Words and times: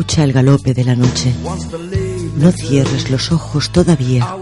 Escucha 0.00 0.24
el 0.24 0.32
galope 0.32 0.72
de 0.72 0.82
la 0.82 0.96
noche. 0.96 1.30
No 2.36 2.50
cierres 2.52 3.10
los 3.10 3.30
ojos 3.32 3.68
todavía. 3.68 4.34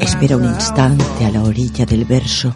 Espera 0.00 0.36
un 0.36 0.44
instante 0.44 1.24
a 1.24 1.30
la 1.30 1.44
orilla 1.44 1.86
del 1.86 2.04
verso, 2.04 2.52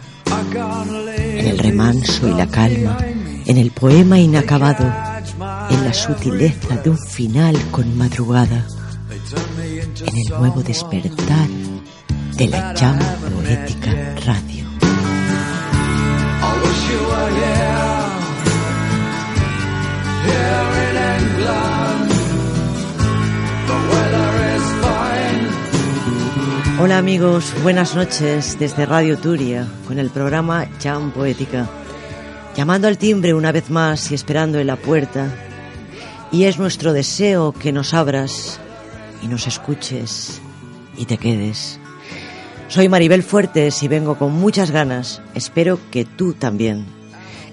en 1.15 1.47
el 1.47 1.57
remanso 1.57 2.27
y 2.27 2.33
la 2.33 2.47
calma, 2.47 2.97
en 3.45 3.57
el 3.57 3.71
poema 3.71 4.19
inacabado, 4.19 4.83
en 5.69 5.85
la 5.85 5.93
sutileza 5.93 6.75
de 6.75 6.89
un 6.89 6.97
final 6.97 7.57
con 7.71 7.97
madrugada, 7.97 8.67
en 10.05 10.17
el 10.17 10.37
nuevo 10.37 10.61
despertar 10.63 11.47
de 12.35 12.47
la 12.49 12.73
llama 12.73 13.15
poética 13.33 14.04
Hola 26.85 26.99
amigos, 26.99 27.51
buenas 27.63 27.95
noches 27.95 28.59
desde 28.59 28.85
Radio 28.85 29.17
Turia 29.17 29.67
con 29.87 29.97
el 29.97 30.11
programa 30.11 30.67
Jam 30.79 31.11
Poética. 31.11 31.67
Llamando 32.55 32.87
al 32.87 32.99
timbre 32.99 33.33
una 33.33 33.51
vez 33.51 33.71
más 33.71 34.11
y 34.11 34.13
esperando 34.13 34.59
en 34.59 34.67
la 34.67 34.75
puerta. 34.75 35.33
Y 36.31 36.43
es 36.43 36.59
nuestro 36.59 36.93
deseo 36.93 37.53
que 37.53 37.71
nos 37.71 37.95
abras 37.95 38.59
y 39.23 39.27
nos 39.27 39.47
escuches 39.47 40.39
y 40.95 41.05
te 41.05 41.17
quedes. 41.17 41.79
Soy 42.67 42.87
Maribel 42.87 43.23
Fuertes 43.23 43.81
y 43.81 43.87
vengo 43.87 44.19
con 44.19 44.33
muchas 44.33 44.69
ganas. 44.69 45.23
Espero 45.33 45.79
que 45.89 46.05
tú 46.05 46.33
también. 46.33 46.85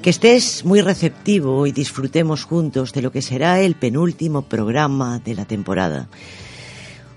Que 0.02 0.11
estés 0.11 0.67
muy 0.67 0.83
receptivo 0.83 1.67
y 1.67 1.72
disfrutemos 1.72 2.44
juntos 2.44 2.92
de 2.92 3.00
lo 3.00 3.11
que 3.11 3.22
será 3.22 3.62
el 3.62 3.77
penúltimo 3.77 4.42
programa 4.42 5.20
de 5.20 5.34
la 5.34 5.46
temporada. 5.46 6.11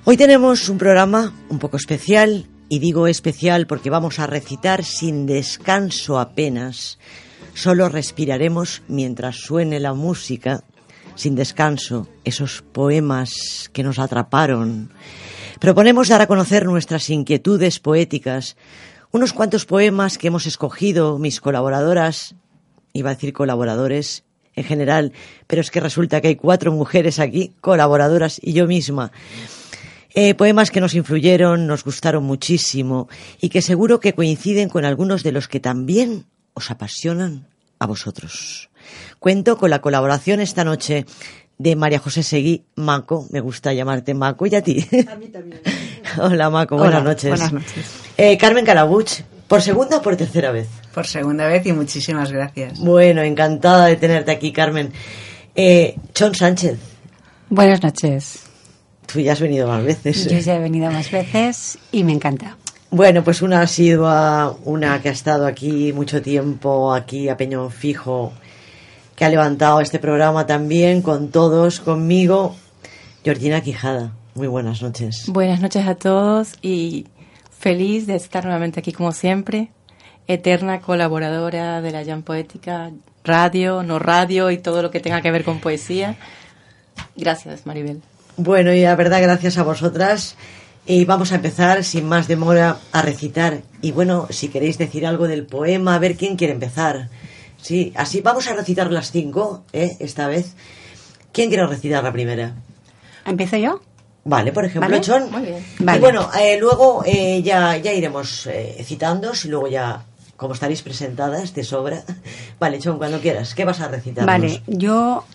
Hoy 0.08 0.18
tenemos 0.18 0.70
un 0.70 0.78
programa 0.78 1.34
un 1.50 1.58
poco 1.58 1.78
especial, 1.78 2.46
y 2.70 2.78
digo 2.78 3.08
especial 3.08 3.66
porque 3.66 3.90
vamos 3.90 4.20
a 4.20 4.28
recitar 4.28 4.84
sin 4.84 5.26
descanso 5.26 6.20
apenas. 6.20 7.00
Solo 7.56 7.90
respiraremos 7.90 8.84
mientras 8.88 9.38
suene 9.38 9.80
la 9.80 9.96
música, 9.96 10.64
sin 11.16 11.34
descanso, 11.34 12.08
esos 12.24 12.62
poemas 12.62 13.72
que 13.74 13.82
nos 13.82 13.98
atraparon. 13.98 14.92
Proponemos 15.60 16.10
dar 16.10 16.22
a 16.22 16.28
conocer 16.28 16.66
nuestras 16.66 17.10
inquietudes 17.10 17.80
poéticas, 17.80 18.58
unos 19.12 19.34
cuantos 19.34 19.66
poemas 19.66 20.20
que 20.20 20.28
hemos 20.28 20.46
escogido 20.46 21.18
mis 21.18 21.42
colaboradoras, 21.42 22.36
iba 22.94 23.10
a 23.10 23.16
decir 23.16 23.34
colaboradores 23.34 24.24
en 24.56 24.66
general, 24.66 25.14
pero 25.48 25.62
es 25.62 25.72
que 25.72 25.80
resulta 25.80 26.22
que 26.22 26.28
hay 26.28 26.36
cuatro 26.36 26.72
mujeres 26.72 27.18
aquí, 27.18 27.56
colaboradoras 27.60 28.40
y 28.44 28.54
yo 28.54 28.68
misma. 28.68 29.12
Eh, 30.18 30.34
poemas 30.34 30.72
que 30.72 30.80
nos 30.80 30.96
influyeron, 30.96 31.68
nos 31.68 31.84
gustaron 31.84 32.24
muchísimo 32.24 33.10
y 33.42 33.50
que 33.50 33.62
seguro 33.62 34.00
que 34.00 34.14
coinciden 34.14 34.70
con 34.70 34.86
algunos 34.86 35.24
de 35.24 35.34
los 35.34 35.50
que 35.50 35.60
también 35.60 36.26
os 36.54 36.72
apasionan 36.72 37.48
a 37.80 37.86
vosotros. 37.86 38.70
Cuento 39.20 39.58
con 39.58 39.70
la 39.70 39.82
colaboración 39.82 40.40
esta 40.40 40.64
noche 40.64 41.06
de 41.58 41.76
María 41.76 42.00
José 42.00 42.24
Seguí, 42.24 42.64
Maco, 42.76 43.28
me 43.30 43.42
gusta 43.42 43.74
llamarte 43.74 44.14
Maco, 44.14 44.46
y 44.46 44.56
a 44.56 44.62
ti. 44.62 44.88
A 45.12 45.16
mí 45.16 45.28
también. 45.28 45.62
Hola 46.18 46.50
Maco, 46.50 46.78
buenas 46.78 47.02
Hola, 47.02 47.10
noches. 47.12 47.30
buenas 47.32 47.52
noches. 47.52 47.86
Eh, 48.18 48.38
Carmen 48.38 48.64
Calabuch, 48.66 49.22
¿por 49.50 49.62
segunda 49.62 49.98
o 49.98 50.02
por 50.02 50.16
tercera 50.16 50.52
vez? 50.52 50.70
Por 50.94 51.06
segunda 51.08 51.46
vez 51.48 51.66
y 51.66 51.74
muchísimas 51.74 52.32
gracias. 52.32 52.80
Bueno, 52.80 53.22
encantada 53.22 53.88
de 53.88 53.98
tenerte 53.98 54.32
aquí, 54.32 54.54
Carmen. 54.54 54.94
Eh, 55.56 55.98
Chon 56.14 56.34
Sánchez, 56.36 56.78
Buenas 57.50 57.84
noches. 57.84 58.44
Tú 59.06 59.20
ya 59.20 59.34
has 59.34 59.42
venido 59.42 59.68
más 59.68 59.84
veces. 59.84 60.30
Yo 60.30 60.40
ya 60.40 60.56
he 60.56 60.60
venido 60.60 60.92
más 60.92 61.12
veces 61.12 61.78
y 61.92 62.04
me 62.04 62.14
encanta. 62.14 62.58
Bueno, 62.92 63.24
pues 63.24 63.42
una 63.42 63.62
ha 63.62 63.68
sido 63.68 64.58
una 64.64 65.02
que 65.02 65.10
ha 65.10 65.12
estado 65.12 65.46
aquí 65.48 65.92
mucho 65.92 66.22
tiempo, 66.22 66.94
aquí 66.94 67.28
a 67.30 67.36
Peñón 67.36 67.72
Fijo, 67.72 68.32
que 69.16 69.26
ha 69.26 69.30
levantado 69.30 69.82
este 69.82 70.00
programa 70.00 70.46
también 70.46 71.02
con 71.02 71.30
todos, 71.30 71.80
conmigo, 71.80 72.56
Georgina 73.24 73.62
Quijada. 73.62 74.14
Muy 74.36 74.48
buenas 74.48 74.82
noches. 74.82 75.26
Buenas 75.28 75.62
noches 75.62 75.88
a 75.88 75.96
todos 75.96 76.54
y 76.62 77.08
feliz 77.58 78.08
de 78.08 78.16
estar 78.16 78.46
nuevamente 78.46 78.80
aquí 78.80 78.94
como 78.94 79.12
siempre. 79.12 79.72
Eterna 80.28 80.82
colaboradora 80.82 81.82
de 81.82 81.92
la 81.92 82.04
Jam 82.04 82.24
Poética, 82.24 82.92
radio, 83.24 83.84
no 83.84 84.00
radio 84.00 84.52
y 84.52 84.58
todo 84.58 84.82
lo 84.82 84.90
que 84.90 85.00
tenga 85.00 85.22
que 85.22 85.32
ver 85.32 85.44
con 85.44 85.60
poesía. 85.60 86.16
Gracias, 87.16 87.66
Maribel. 87.66 88.02
Bueno, 88.38 88.74
y 88.74 88.82
la 88.82 88.96
verdad, 88.96 89.22
gracias 89.22 89.58
a 89.58 89.64
vosotras. 89.64 90.36
Y 90.88 91.06
vamos 91.06 91.32
a 91.32 91.36
empezar, 91.36 91.84
sin 91.84 92.08
más 92.08 92.28
demora, 92.28 92.78
a 92.92 93.02
recitar. 93.02 93.62
Y 93.82 93.92
bueno, 93.92 94.28
si 94.30 94.50
queréis 94.50 94.78
decir 94.78 95.06
algo 95.08 95.28
del 95.28 95.46
poema, 95.46 95.96
a 95.96 96.00
ver 96.00 96.16
quién 96.16 96.36
quiere 96.36 96.54
empezar. 96.54 97.10
Sí, 97.60 97.92
así 97.96 98.22
vamos 98.22 98.48
a 98.48 98.54
recitar 98.54 98.92
las 98.92 99.12
cinco, 99.12 99.64
¿eh? 99.74 99.98
Esta 100.00 100.28
vez. 100.28 100.54
¿Quién 101.32 101.50
quiere 101.50 101.66
recitar 101.66 102.04
la 102.04 102.12
primera? 102.12 102.54
¿Empiezo 103.26 103.58
yo? 103.58 103.82
Vale, 104.24 104.52
por 104.52 104.66
ejemplo, 104.66 104.90
Vale. 104.90 105.02
Chon. 105.02 105.32
Muy 105.32 105.42
bien. 105.42 105.66
Vale. 105.80 105.98
Y 105.98 106.02
bueno, 106.02 106.30
eh, 106.40 106.58
luego 106.60 107.04
eh, 107.06 107.42
ya, 107.42 107.78
ya 107.78 107.92
iremos 107.92 108.48
eh, 108.48 108.84
citándos 108.84 109.46
y 109.46 109.50
luego 109.50 109.68
ya, 109.68 110.04
como 110.38 110.54
estaréis 110.54 110.84
presentadas 110.84 111.54
de 111.56 111.64
sobra. 111.64 112.04
Vale, 112.60 112.80
Chon, 112.80 112.98
cuando 113.00 113.20
quieras. 113.20 113.56
¿Qué 113.56 113.66
vas 113.66 113.82
a 113.82 113.88
recitar? 113.88 114.26
Vale, 114.26 114.62
yo... 114.68 115.26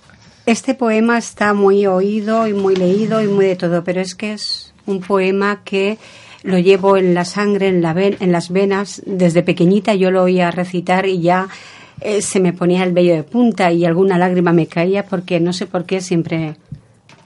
Este 0.46 0.74
poema 0.74 1.18
está 1.18 1.52
muy 1.54 1.86
oído 1.86 2.46
y 2.46 2.54
muy 2.54 2.74
leído 2.74 3.20
y 3.22 3.28
muy 3.28 3.46
de 3.46 3.56
todo, 3.56 3.84
pero 3.84 4.00
es 4.00 4.14
que 4.14 4.32
es 4.32 4.72
un 4.86 5.00
poema 5.00 5.62
que 5.64 5.98
lo 6.42 6.58
llevo 6.58 6.96
en 6.96 7.14
la 7.14 7.24
sangre, 7.24 7.68
en, 7.68 7.82
la 7.82 7.92
ven- 7.92 8.16
en 8.20 8.32
las 8.32 8.50
venas. 8.50 9.02
Desde 9.06 9.42
pequeñita 9.42 9.94
yo 9.94 10.10
lo 10.10 10.22
oía 10.24 10.50
recitar 10.50 11.06
y 11.06 11.20
ya 11.20 11.48
eh, 12.00 12.22
se 12.22 12.40
me 12.40 12.52
ponía 12.52 12.82
el 12.82 12.92
vello 12.92 13.14
de 13.14 13.22
punta 13.22 13.70
y 13.70 13.84
alguna 13.84 14.18
lágrima 14.18 14.52
me 14.52 14.66
caía 14.66 15.04
porque 15.06 15.38
no 15.38 15.52
sé 15.52 15.66
por 15.66 15.84
qué 15.84 16.00
siempre 16.00 16.56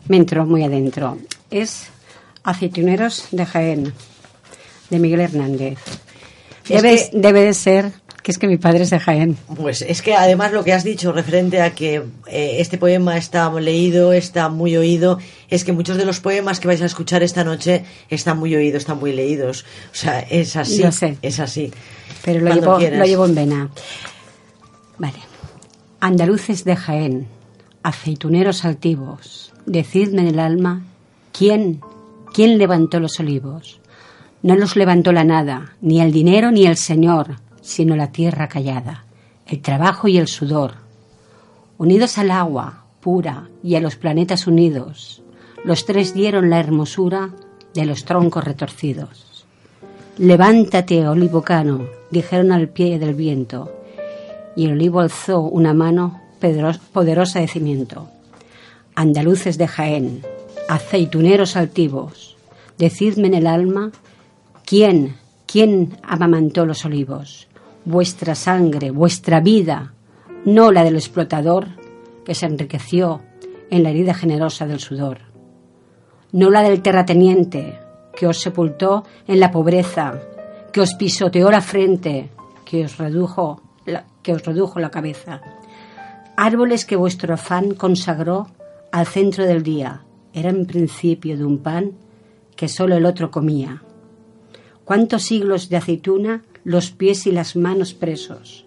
me 0.09 0.17
entró 0.17 0.45
muy 0.45 0.65
adentro. 0.65 1.17
Es 1.51 1.87
Aceituneros 2.43 3.29
de 3.31 3.47
Jaén, 3.47 3.93
de 4.91 4.99
Miguel 4.99 5.21
Hernández. 5.21 5.79
Debe 6.69 7.41
de 7.45 7.55
ser 7.55 7.93
que 8.25 8.33
es 8.33 8.39
que 8.39 8.49
mi 8.49 8.57
padre 8.57 8.85
es 8.85 8.91
de 8.91 8.99
Jaén. 8.99 9.37
Pues 9.55 9.83
es 9.83 10.01
que 10.01 10.15
además 10.15 10.51
lo 10.51 10.65
que 10.65 10.73
has 10.73 10.83
dicho 10.83 11.13
referente 11.13 11.61
a 11.61 11.75
que 11.75 11.97
eh, 12.27 12.57
este 12.59 12.79
poema 12.79 13.19
está 13.19 13.53
leído, 13.61 14.15
está 14.15 14.49
muy 14.49 14.79
oído, 14.79 15.19
es 15.51 15.63
que 15.63 15.75
muchos 15.75 15.99
de 15.99 16.07
los 16.07 16.21
poemas 16.21 16.59
que 16.59 16.67
vais 16.67 16.81
a 16.81 16.87
escuchar 16.87 17.23
esta 17.23 17.45
noche 17.45 17.85
están 18.09 18.39
muy 18.39 18.55
oídos, 18.57 18.79
están 18.79 18.99
muy 18.99 19.13
leídos. 19.13 19.67
O 19.93 19.95
sea, 19.95 20.21
es 20.21 20.57
así. 20.57 20.83
Lo 20.83 20.91
sé. 20.91 21.19
Es 21.21 21.39
así. 21.39 21.71
Pero 22.25 22.41
lo 22.41 22.55
llevo, 22.55 22.79
lo 22.79 23.05
llevo 23.05 23.27
en 23.27 23.35
vena. 23.35 23.71
Vale. 24.97 25.19
Andaluces 26.01 26.65
de 26.65 26.77
Jaén, 26.77 27.27
aceituneros 27.83 28.65
altivos, 28.65 29.53
decidme 29.67 30.23
en 30.23 30.29
el 30.29 30.39
alma, 30.39 30.83
¿quién, 31.31 31.83
quién 32.33 32.57
levantó 32.57 33.01
los 33.01 33.21
olivos? 33.21 33.81
No 34.41 34.57
los 34.57 34.77
levantó 34.77 35.13
la 35.13 35.25
nada, 35.25 35.77
ni 35.83 36.01
el 36.01 36.11
dinero 36.11 36.51
ni 36.51 36.65
el 36.67 36.79
Señor, 36.79 37.44
sino 37.65 37.97
la 37.97 38.13
tierra 38.13 38.47
callada, 38.47 39.07
el 39.47 39.61
trabajo 39.63 40.07
y 40.07 40.19
el 40.19 40.29
sudor. 40.29 40.75
Unidos 41.79 42.19
al 42.19 42.31
agua 42.31 42.85
pura 43.01 43.49
y 43.63 43.75
a 43.75 43.81
los 43.81 43.97
planetas 43.97 44.47
unidos, 44.47 45.23
los 45.65 45.87
tres 45.87 46.15
dieron 46.15 46.51
la 46.51 46.61
hermosura 46.61 47.31
de 47.75 47.87
los 47.87 48.05
troncos 48.05 48.45
retorcidos. 48.45 49.47
Levántate, 50.19 51.09
olivo 51.09 51.43
cano, 51.43 51.87
dijeron 52.11 52.53
al 52.53 52.69
pie 52.69 52.99
del 52.99 53.15
viento, 53.15 53.75
y 54.55 54.67
el 54.67 54.73
olivo 54.73 55.01
alzó 55.01 55.41
una 55.41 55.75
mano 55.75 56.21
poderosa 56.93 57.41
de 57.41 57.49
cimiento. 57.49 58.09
Andaluces 58.95 59.57
de 59.57 59.67
Jaén, 59.67 60.23
aceituneros 60.69 61.57
altivos, 61.57 62.37
decidme 62.77 63.29
en 63.29 63.35
el 63.35 63.47
alma, 63.47 63.91
¿quién, 64.67 65.17
quién 65.47 65.97
amamantó 66.03 66.67
los 66.67 66.85
olivos? 66.85 67.49
Vuestra 67.85 68.35
sangre, 68.35 68.91
vuestra 68.91 69.41
vida, 69.41 69.95
no 70.45 70.73
la 70.73 70.85
del 70.85 70.97
explotador 70.97 71.69
que 72.25 72.35
se 72.35 72.47
enriqueció 72.47 73.21
en 73.71 73.83
la 73.83 73.91
herida 73.91 74.15
generosa 74.15 74.67
del 74.67 74.81
sudor, 74.81 75.19
no 76.33 76.51
la 76.51 76.63
del 76.63 76.83
terrateniente 76.83 77.79
que 78.15 78.27
os 78.27 78.41
sepultó 78.41 79.05
en 79.27 79.41
la 79.41 79.51
pobreza, 79.51 80.21
que 80.73 80.81
os 80.81 80.95
pisoteó 80.95 81.51
la 81.51 81.61
frente, 81.61 82.31
que 82.65 82.85
os 82.85 82.99
redujo 82.99 83.61
la, 83.87 84.05
que 84.23 84.33
os 84.33 84.45
redujo 84.45 84.81
la 84.81 84.91
cabeza. 84.91 85.41
Árboles 86.37 86.85
que 86.85 86.97
vuestro 86.97 87.35
afán 87.35 87.75
consagró 87.75 88.49
al 88.93 89.07
centro 89.07 89.45
del 89.45 89.63
día, 89.63 90.03
eran 90.33 90.67
principio 90.67 91.37
de 91.37 91.45
un 91.45 91.59
pan 91.59 91.93
que 92.57 92.69
solo 92.69 92.97
el 92.97 93.07
otro 93.07 93.31
comía. 93.31 93.83
Cuántos 94.85 95.23
siglos 95.23 95.69
de 95.69 95.77
aceituna 95.77 96.43
los 96.65 96.91
pies 96.91 97.27
y 97.27 97.33
las 97.33 97.57
manos 97.57 97.93
presos. 97.95 98.65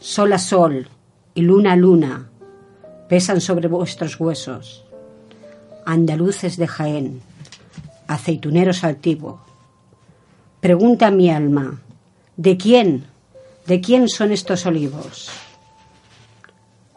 Sol 0.00 0.32
a 0.32 0.38
sol 0.38 0.88
y 1.34 1.42
luna 1.42 1.72
a 1.72 1.76
luna 1.76 2.28
pesan 3.08 3.40
sobre 3.40 3.68
vuestros 3.68 4.18
huesos. 4.18 4.84
Andaluces 5.84 6.56
de 6.56 6.66
Jaén, 6.66 7.22
aceituneros 8.08 8.82
altivo. 8.82 9.40
Pregunta 10.60 11.12
mi 11.12 11.30
alma, 11.30 11.80
¿de 12.36 12.56
quién? 12.56 13.04
¿De 13.66 13.80
quién 13.80 14.08
son 14.08 14.32
estos 14.32 14.66
olivos? 14.66 15.30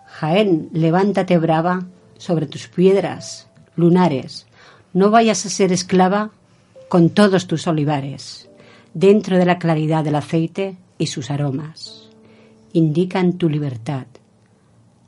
Jaén, 0.06 0.70
levántate 0.74 1.38
brava 1.38 1.86
sobre 2.18 2.48
tus 2.48 2.68
piedras, 2.68 3.48
lunares. 3.76 4.48
No 4.92 5.12
vayas 5.12 5.46
a 5.46 5.50
ser 5.50 5.72
esclava 5.72 6.32
con 6.90 7.12
todos 7.12 7.46
tus 7.46 7.68
olivares, 7.68 8.49
dentro 8.94 9.38
de 9.38 9.46
la 9.46 9.60
claridad 9.60 10.04
del 10.04 10.16
aceite 10.16 10.78
y 10.98 11.08
sus 11.08 11.32
aromas. 11.32 12.10
Indican 12.74 13.34
tu 13.34 13.50
libertad, 13.50 14.06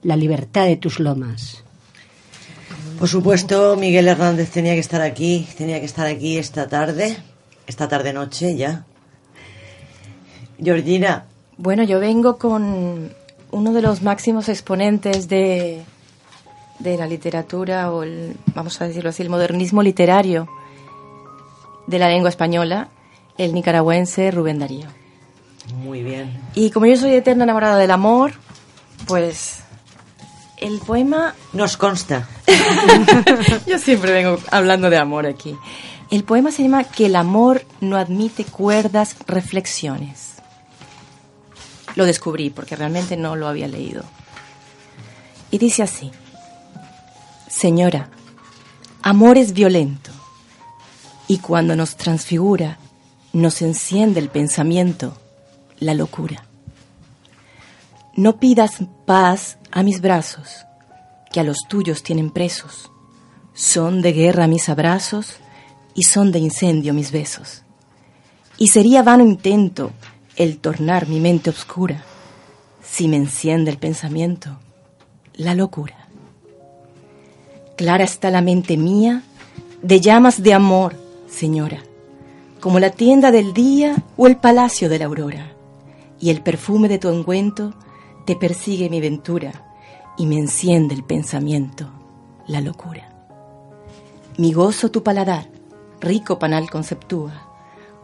la 0.03 0.15
libertad 0.15 0.65
de 0.65 0.77
tus 0.77 0.99
lomas. 0.99 1.63
Por 2.97 3.07
supuesto, 3.07 3.75
Miguel 3.75 4.07
Hernández 4.07 4.51
tenía 4.51 4.73
que 4.73 4.79
estar 4.79 5.01
aquí, 5.01 5.47
tenía 5.57 5.79
que 5.79 5.85
estar 5.85 6.07
aquí 6.07 6.37
esta 6.37 6.67
tarde, 6.67 7.17
esta 7.67 7.87
tarde 7.87 8.13
noche 8.13 8.55
ya. 8.55 8.85
Georgina, 10.63 11.25
Bueno, 11.57 11.83
yo 11.83 11.99
vengo 11.99 12.37
con 12.37 13.11
uno 13.51 13.73
de 13.73 13.81
los 13.81 14.01
máximos 14.01 14.49
exponentes 14.49 15.27
de, 15.27 15.83
de 16.79 16.97
la 16.97 17.07
literatura, 17.07 17.91
o 17.91 18.03
el, 18.03 18.35
vamos 18.55 18.81
a 18.81 18.87
decirlo 18.87 19.09
así, 19.09 19.21
el 19.21 19.29
modernismo 19.29 19.83
literario 19.83 20.47
de 21.87 21.99
la 21.99 22.09
lengua 22.09 22.29
española, 22.29 22.89
el 23.37 23.53
nicaragüense 23.53 24.31
Rubén 24.31 24.59
Darío. 24.59 24.87
muy 25.77 26.03
bien. 26.03 26.41
Y 26.55 26.71
como 26.71 26.85
yo 26.85 26.95
soy 26.95 27.13
eterna 27.13 27.43
enamorada 27.43 27.77
del 27.77 27.91
amor, 27.91 28.33
pues 29.07 29.61
el 30.57 30.79
poema 30.79 31.33
Nos 31.53 31.75
consta. 31.75 32.27
Yo 33.65 33.79
siempre 33.79 34.11
vengo 34.11 34.37
hablando 34.51 34.89
de 34.89 34.97
amor 34.97 35.25
aquí. 35.25 35.57
El 36.11 36.23
poema 36.23 36.51
se 36.51 36.63
llama 36.63 36.83
Que 36.83 37.07
el 37.07 37.15
amor 37.15 37.63
no 37.79 37.97
admite 37.97 38.45
cuerdas, 38.45 39.15
reflexiones. 39.25 40.33
Lo 41.95 42.05
descubrí 42.05 42.49
porque 42.49 42.75
realmente 42.75 43.17
no 43.17 43.35
lo 43.35 43.47
había 43.47 43.67
leído. 43.67 44.03
Y 45.49 45.57
dice 45.57 45.83
así. 45.83 46.11
Señora, 47.49 48.09
amor 49.01 49.37
es 49.37 49.53
violento 49.53 50.11
y 51.27 51.39
cuando 51.39 51.75
nos 51.75 51.95
transfigura, 51.95 52.77
nos 53.33 53.61
enciende 53.61 54.19
el 54.19 54.29
pensamiento, 54.29 55.17
la 55.79 55.93
locura. 55.93 56.43
No 58.15 58.39
pidas 58.39 58.79
paz 59.05 59.57
a 59.71 59.83
mis 59.83 60.01
brazos, 60.01 60.65
que 61.31 61.39
a 61.39 61.43
los 61.43 61.59
tuyos 61.67 62.03
tienen 62.03 62.29
presos. 62.29 62.91
Son 63.53 64.01
de 64.01 64.11
guerra 64.11 64.47
mis 64.47 64.69
abrazos 64.69 65.37
y 65.95 66.03
son 66.03 66.31
de 66.31 66.39
incendio 66.39 66.93
mis 66.93 67.11
besos. 67.11 67.63
Y 68.57 68.67
sería 68.67 69.01
vano 69.03 69.23
intento 69.23 69.91
el 70.35 70.59
tornar 70.59 71.07
mi 71.07 71.19
mente 71.19 71.49
obscura 71.49 72.03
si 72.81 73.07
me 73.07 73.15
enciende 73.15 73.71
el 73.71 73.77
pensamiento, 73.77 74.57
la 75.35 75.55
locura. 75.55 75.95
Clara 77.77 78.03
está 78.03 78.29
la 78.29 78.41
mente 78.41 78.75
mía 78.75 79.23
de 79.81 80.01
llamas 80.01 80.43
de 80.43 80.53
amor, 80.53 80.95
señora, 81.29 81.81
como 82.61 82.79
la 82.79 82.91
tienda 82.91 83.31
del 83.31 83.53
día 83.53 84.03
o 84.15 84.27
el 84.27 84.37
palacio 84.37 84.87
de 84.87 84.99
la 84.99 85.05
aurora. 85.05 85.53
Y 86.19 86.29
el 86.29 86.41
perfume 86.41 86.87
de 86.87 86.99
tu 86.99 87.09
ungüento 87.09 87.73
te 88.25 88.35
persigue 88.35 88.89
mi 88.89 89.01
ventura 89.01 89.51
y 90.17 90.27
me 90.27 90.37
enciende 90.37 90.93
el 90.93 91.03
pensamiento, 91.03 91.89
la 92.47 92.61
locura. 92.61 93.09
Mi 94.37 94.53
gozo 94.53 94.91
tu 94.91 95.01
paladar, 95.01 95.49
rico 95.99 96.37
panal 96.37 96.69
conceptúa, 96.69 97.49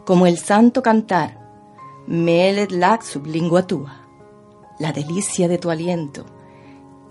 como 0.06 0.26
el 0.26 0.40
santo 0.40 0.82
cantar, 0.82 1.38
melet 2.08 2.72
laxub 2.72 3.28
lingua 3.28 3.68
tua. 3.68 4.02
La 4.80 4.92
delicia 4.92 5.48
de 5.48 5.60
tu 5.60 5.70
aliento 5.70 6.26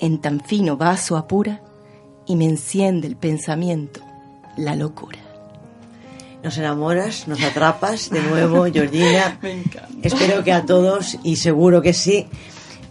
en 0.00 0.20
tan 0.20 0.40
fino 0.40 0.76
vaso 0.76 1.16
apura 1.16 1.62
y 2.26 2.34
me 2.36 2.44
enciende 2.44 3.06
el 3.06 3.16
pensamiento, 3.16 4.00
la 4.56 4.74
locura. 4.74 5.25
Nos 6.46 6.58
enamoras, 6.58 7.26
nos 7.26 7.42
atrapas 7.42 8.08
de 8.08 8.22
nuevo, 8.22 8.66
Georgina. 8.72 9.36
Espero 10.00 10.44
que 10.44 10.52
a 10.52 10.64
todos, 10.64 11.18
y 11.24 11.34
seguro 11.34 11.82
que 11.82 11.92
sí. 11.92 12.28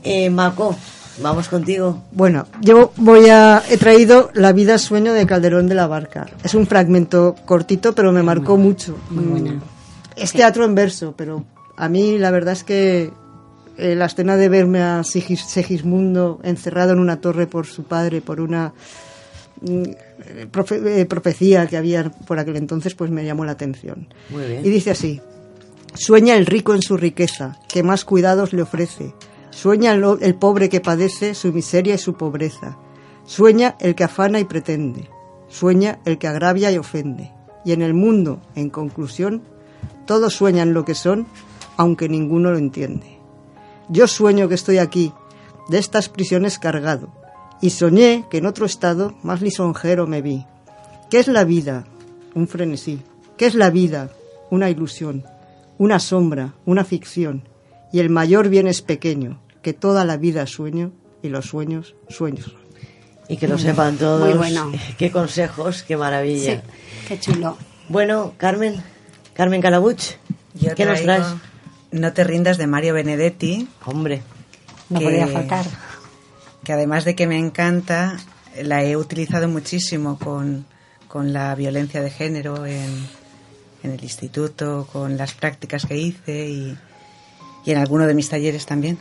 Eh, 0.04 0.30
Maco, 0.30 0.76
vamos 1.24 1.48
contigo. 1.48 2.04
Bueno, 2.12 2.48
yo 2.60 2.92
voy 2.98 3.30
a, 3.30 3.64
he 3.70 3.78
traído 3.78 4.30
La 4.34 4.52
vida 4.52 4.78
sueño 4.78 5.14
de 5.14 5.26
Calderón 5.26 5.70
de 5.70 5.76
la 5.76 5.88
Barca. 5.88 6.28
Es 6.44 6.54
un 6.54 6.68
fragmento 6.68 7.34
cortito, 7.46 7.96
pero 7.96 8.12
me 8.12 8.24
marcó 8.24 8.58
mucho. 8.58 8.98
Muy 9.10 9.24
buena. 9.24 9.52
Mm, 9.54 9.62
Es 10.18 10.34
teatro 10.34 10.66
en 10.66 10.76
verso, 10.76 11.14
pero 11.16 11.46
a 11.78 11.88
mí 11.88 12.18
la 12.18 12.32
verdad 12.32 12.52
es 12.56 12.66
que 12.66 13.14
eh, 13.78 13.96
la 13.96 14.08
escena 14.08 14.36
de 14.36 14.50
verme 14.50 14.82
a 14.82 15.00
Sigis- 15.06 15.46
Segismundo 15.48 16.42
encerrado 16.44 16.92
en 16.92 17.00
una 17.00 17.22
torre 17.22 17.48
por 17.48 17.68
su 17.68 17.84
padre, 17.84 18.20
por 18.20 18.42
una 18.42 18.74
profe- 19.62 20.86
eh, 20.86 21.06
profecía 21.06 21.68
que 21.68 21.78
había 21.78 22.10
por 22.10 22.40
aquel 22.40 22.58
entonces, 22.58 22.96
pues 22.96 23.12
me 23.12 23.26
llamó 23.26 23.46
la 23.46 23.54
atención. 23.54 24.08
Muy 24.30 24.46
bien. 24.46 24.66
Y 24.66 24.70
dice 24.70 24.92
así, 24.92 25.22
sueña 25.94 26.36
el 26.36 26.46
rico 26.46 26.74
en 26.74 26.82
su 26.82 26.98
riqueza, 26.98 27.58
que 27.70 27.84
más 27.84 28.06
cuidados 28.06 28.54
le 28.54 28.62
ofrece. 28.62 29.14
Sueña 29.52 29.94
el, 29.94 30.04
el 30.22 30.36
pobre 30.36 30.68
que 30.70 30.82
padece 30.82 31.34
su 31.34 31.54
miseria 31.54 31.96
y 31.96 31.98
su 31.98 32.16
pobreza. 32.16 32.78
Sueña 33.26 33.76
el 33.80 33.96
que 33.96 34.04
afana 34.04 34.40
y 34.40 34.44
pretende. 34.44 35.10
Sueña 35.48 36.00
el 36.06 36.18
que 36.18 36.28
agravia 36.28 36.72
y 36.72 36.78
ofende. 36.78 37.32
Y 37.64 37.72
en 37.72 37.82
el 37.82 37.94
mundo, 37.94 38.42
en 38.56 38.70
conclusión, 38.70 39.42
todos 40.06 40.34
sueñan 40.36 40.74
lo 40.74 40.84
que 40.86 40.94
son, 40.94 41.26
aunque 41.78 42.10
ninguno 42.10 42.52
lo 42.52 42.58
entiende. 42.58 43.18
Yo 43.90 44.08
sueño 44.08 44.50
que 44.50 44.56
estoy 44.56 44.78
aquí, 44.78 45.14
de 45.70 45.78
estas 45.80 46.10
prisiones 46.10 46.60
cargado, 46.60 47.10
y 47.62 47.70
soñé 47.72 48.26
que 48.30 48.38
en 48.38 48.46
otro 48.46 48.66
estado 48.66 49.16
más 49.24 49.42
lisonjero 49.42 50.08
me 50.08 50.22
vi. 50.22 50.46
¿Qué 51.10 51.20
es 51.20 51.28
la 51.28 51.44
vida? 51.44 51.86
Un 52.34 52.48
frenesí. 52.48 53.02
¿Qué 53.38 53.46
es 53.46 53.56
la 53.56 53.70
vida? 53.70 54.10
Una 54.50 54.70
ilusión, 54.70 55.24
una 55.78 56.00
sombra, 56.00 56.54
una 56.66 56.84
ficción. 56.84 57.48
Y 57.92 58.00
el 58.00 58.10
mayor 58.10 58.50
bien 58.50 58.68
es 58.68 58.82
pequeño, 58.82 59.40
que 59.62 59.74
toda 59.74 60.06
la 60.06 60.18
vida 60.18 60.44
es 60.44 60.50
sueño 60.52 60.92
y 61.22 61.30
los 61.30 61.46
sueños, 61.48 61.96
sueños. 62.10 62.56
Y 63.28 63.38
que 63.38 63.48
lo 63.48 63.58
sepan 63.58 63.98
todos. 64.00 64.28
Muy 64.28 64.38
bueno. 64.38 64.72
Qué 64.98 65.12
consejos, 65.12 65.84
qué 65.84 65.98
maravilla. 65.98 66.62
Sí, 66.62 66.62
qué 67.08 67.20
chulo. 67.20 67.58
Bueno, 67.90 68.34
Carmen, 68.38 68.76
Carmen 69.34 69.62
Calabuch, 69.62 70.02
Yo 70.56 70.76
¿qué 70.76 70.86
nos 70.86 71.02
traes? 71.02 71.26
No 71.92 72.14
te 72.14 72.24
rindas 72.24 72.58
de 72.58 72.68
Mario 72.68 72.94
Benedetti, 72.94 73.68
Hombre, 73.86 74.22
No 74.90 75.00
que- 75.00 75.06
podía 75.06 75.28
faltar. 75.28 75.66
Que 76.66 76.74
además 76.74 77.06
de 77.06 77.16
que 77.16 77.28
me 77.28 77.38
encanta, 77.38 78.18
la 78.62 78.84
he 78.84 78.98
utilizado 78.98 79.48
muchísimo 79.48 80.20
con, 80.20 80.66
con 81.08 81.32
la 81.32 81.56
violencia 81.56 82.02
de 82.02 82.10
género 82.10 82.66
en, 82.66 83.08
en 83.84 83.92
el 83.92 84.04
instituto, 84.04 84.88
con 84.92 85.16
las 85.18 85.34
prácticas 85.34 85.86
que 85.86 85.96
hice 85.98 86.50
y, 86.50 86.78
y 87.66 87.72
en 87.72 87.78
alguno 87.78 88.06
de 88.08 88.14
mis 88.14 88.30
talleres 88.30 88.66
también. 88.66 88.98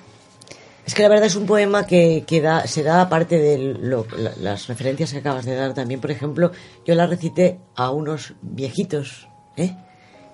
es 0.86 0.94
que 0.94 1.02
la 1.02 1.08
verdad 1.08 1.26
es 1.26 1.36
un 1.36 1.46
poema 1.46 1.86
que, 1.86 2.24
que 2.26 2.40
da, 2.40 2.66
se 2.66 2.82
da 2.82 3.00
aparte 3.00 3.38
de 3.38 3.58
lo- 3.80 4.06
la- 4.16 4.34
las 4.40 4.66
referencias 4.68 5.12
que 5.12 5.18
acabas 5.18 5.44
de 5.46 5.54
dar 5.56 5.72
también. 5.74 6.00
Por 6.00 6.10
ejemplo, 6.10 6.52
yo 6.86 6.94
la 6.94 7.06
recité 7.06 7.58
a 7.74 7.90
unos 7.90 8.34
viejitos, 8.42 9.28
¿eh? 9.56 9.74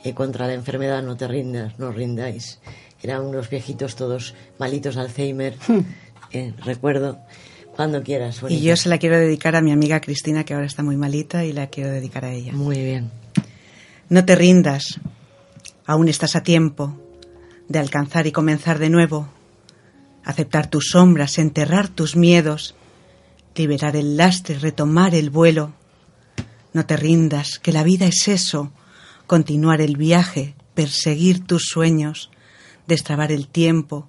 Eh, 0.02 0.14
contra 0.14 0.46
la 0.46 0.54
enfermedad 0.54 1.02
no 1.02 1.16
te 1.16 1.28
rindas, 1.28 1.78
no 1.78 1.92
rindáis. 1.92 2.58
Eran 3.02 3.24
unos 3.24 3.48
viejitos 3.50 3.96
todos 3.96 4.34
malitos 4.58 4.94
de 4.96 5.00
Alzheimer. 5.02 5.54
Eh, 6.32 6.54
recuerdo, 6.64 7.18
cuando 7.74 8.02
quieras. 8.02 8.40
Y 8.48 8.60
yo 8.60 8.76
se 8.76 8.88
la 8.88 8.98
quiero 8.98 9.18
dedicar 9.18 9.56
a 9.56 9.60
mi 9.60 9.72
amiga 9.72 10.00
Cristina, 10.00 10.44
que 10.44 10.54
ahora 10.54 10.66
está 10.66 10.82
muy 10.82 10.96
malita, 10.96 11.44
y 11.44 11.52
la 11.52 11.68
quiero 11.68 11.90
dedicar 11.90 12.24
a 12.24 12.32
ella. 12.32 12.52
Muy 12.52 12.78
bien. 12.82 13.10
No 14.08 14.24
te 14.24 14.34
rindas, 14.34 15.00
aún 15.86 16.08
estás 16.08 16.36
a 16.36 16.42
tiempo. 16.42 16.96
de 17.68 17.78
alcanzar 17.78 18.26
y 18.26 18.32
comenzar 18.32 18.80
de 18.80 18.90
nuevo, 18.90 19.28
aceptar 20.24 20.68
tus 20.68 20.88
sombras, 20.90 21.38
enterrar 21.38 21.86
tus 21.86 22.16
miedos, 22.16 22.74
liberar 23.54 23.94
el 23.94 24.16
lastre, 24.16 24.58
retomar 24.58 25.14
el 25.14 25.30
vuelo. 25.30 25.72
No 26.72 26.84
te 26.84 26.96
rindas, 26.96 27.60
que 27.60 27.72
la 27.72 27.84
vida 27.84 28.06
es 28.06 28.26
eso, 28.26 28.72
continuar 29.28 29.80
el 29.80 29.96
viaje, 29.96 30.56
perseguir 30.74 31.46
tus 31.46 31.68
sueños, 31.68 32.30
destrabar 32.88 33.30
el 33.30 33.46
tiempo, 33.46 34.08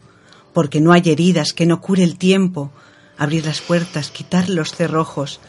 porque 0.53 0.81
no 0.81 0.91
hay 0.91 1.03
heridas 1.05 1.53
que 1.53 1.65
no 1.65 1.81
cure 1.81 2.03
el 2.03 2.17
tiempo, 2.17 2.71
abrir 3.17 3.45
las 3.45 3.61
puertas, 3.61 4.11
quitar 4.11 4.49
los 4.49 4.73
cerrojos, 4.73 5.39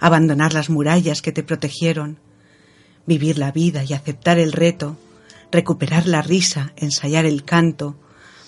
abandonar 0.00 0.52
las 0.52 0.70
murallas 0.70 1.22
que 1.22 1.32
te 1.32 1.42
protegieron, 1.42 2.18
vivir 3.06 3.38
la 3.38 3.52
vida 3.52 3.84
y 3.84 3.92
aceptar 3.92 4.38
el 4.38 4.52
reto, 4.52 4.96
recuperar 5.50 6.06
la 6.06 6.22
risa, 6.22 6.72
ensayar 6.76 7.24
el 7.24 7.44
canto, 7.44 7.96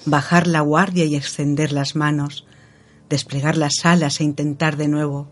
bajar 0.05 0.47
la 0.47 0.61
guardia 0.61 1.05
y 1.05 1.17
extender 1.17 1.73
las 1.73 1.97
manos, 1.97 2.47
desplegar 3.09 3.57
las 3.57 3.85
alas 3.85 4.21
e 4.21 4.25
intentar 4.25 4.77
de 4.77 4.89
nuevo, 4.89 5.31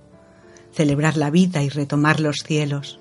celebrar 0.72 1.16
la 1.16 1.30
vida 1.30 1.62
y 1.62 1.68
retomar 1.68 2.20
los 2.20 2.38
cielos. 2.44 2.98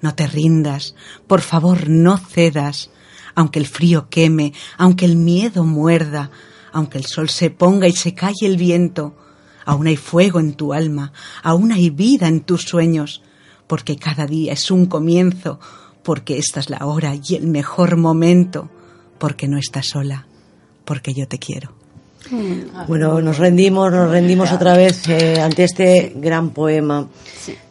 No 0.00 0.14
te 0.14 0.26
rindas, 0.26 0.94
por 1.26 1.40
favor 1.40 1.88
no 1.88 2.18
cedas, 2.18 2.90
aunque 3.34 3.58
el 3.58 3.66
frío 3.66 4.08
queme, 4.08 4.52
aunque 4.76 5.04
el 5.04 5.16
miedo 5.16 5.64
muerda, 5.64 6.30
aunque 6.76 6.98
el 6.98 7.06
sol 7.06 7.30
se 7.30 7.48
ponga 7.48 7.88
y 7.88 7.92
se 7.92 8.12
calle 8.12 8.44
el 8.44 8.58
viento, 8.58 9.16
aún 9.64 9.86
hay 9.86 9.96
fuego 9.96 10.40
en 10.40 10.52
tu 10.52 10.74
alma, 10.74 11.10
aún 11.42 11.72
hay 11.72 11.88
vida 11.88 12.28
en 12.28 12.42
tus 12.42 12.64
sueños, 12.64 13.22
porque 13.66 13.96
cada 13.96 14.26
día 14.26 14.52
es 14.52 14.70
un 14.70 14.84
comienzo, 14.84 15.58
porque 16.02 16.36
esta 16.36 16.60
es 16.60 16.68
la 16.68 16.84
hora 16.84 17.14
y 17.14 17.34
el 17.34 17.46
mejor 17.46 17.96
momento, 17.96 18.68
porque 19.16 19.48
no 19.48 19.56
estás 19.56 19.86
sola, 19.86 20.26
porque 20.84 21.14
yo 21.14 21.26
te 21.26 21.38
quiero. 21.38 21.85
Bueno, 22.88 23.20
nos 23.20 23.38
rendimos, 23.38 23.90
nos 23.92 24.10
rendimos 24.10 24.52
otra 24.52 24.76
vez 24.76 25.08
eh, 25.08 25.40
ante 25.40 25.64
este 25.64 26.12
gran 26.16 26.50
poema 26.50 27.08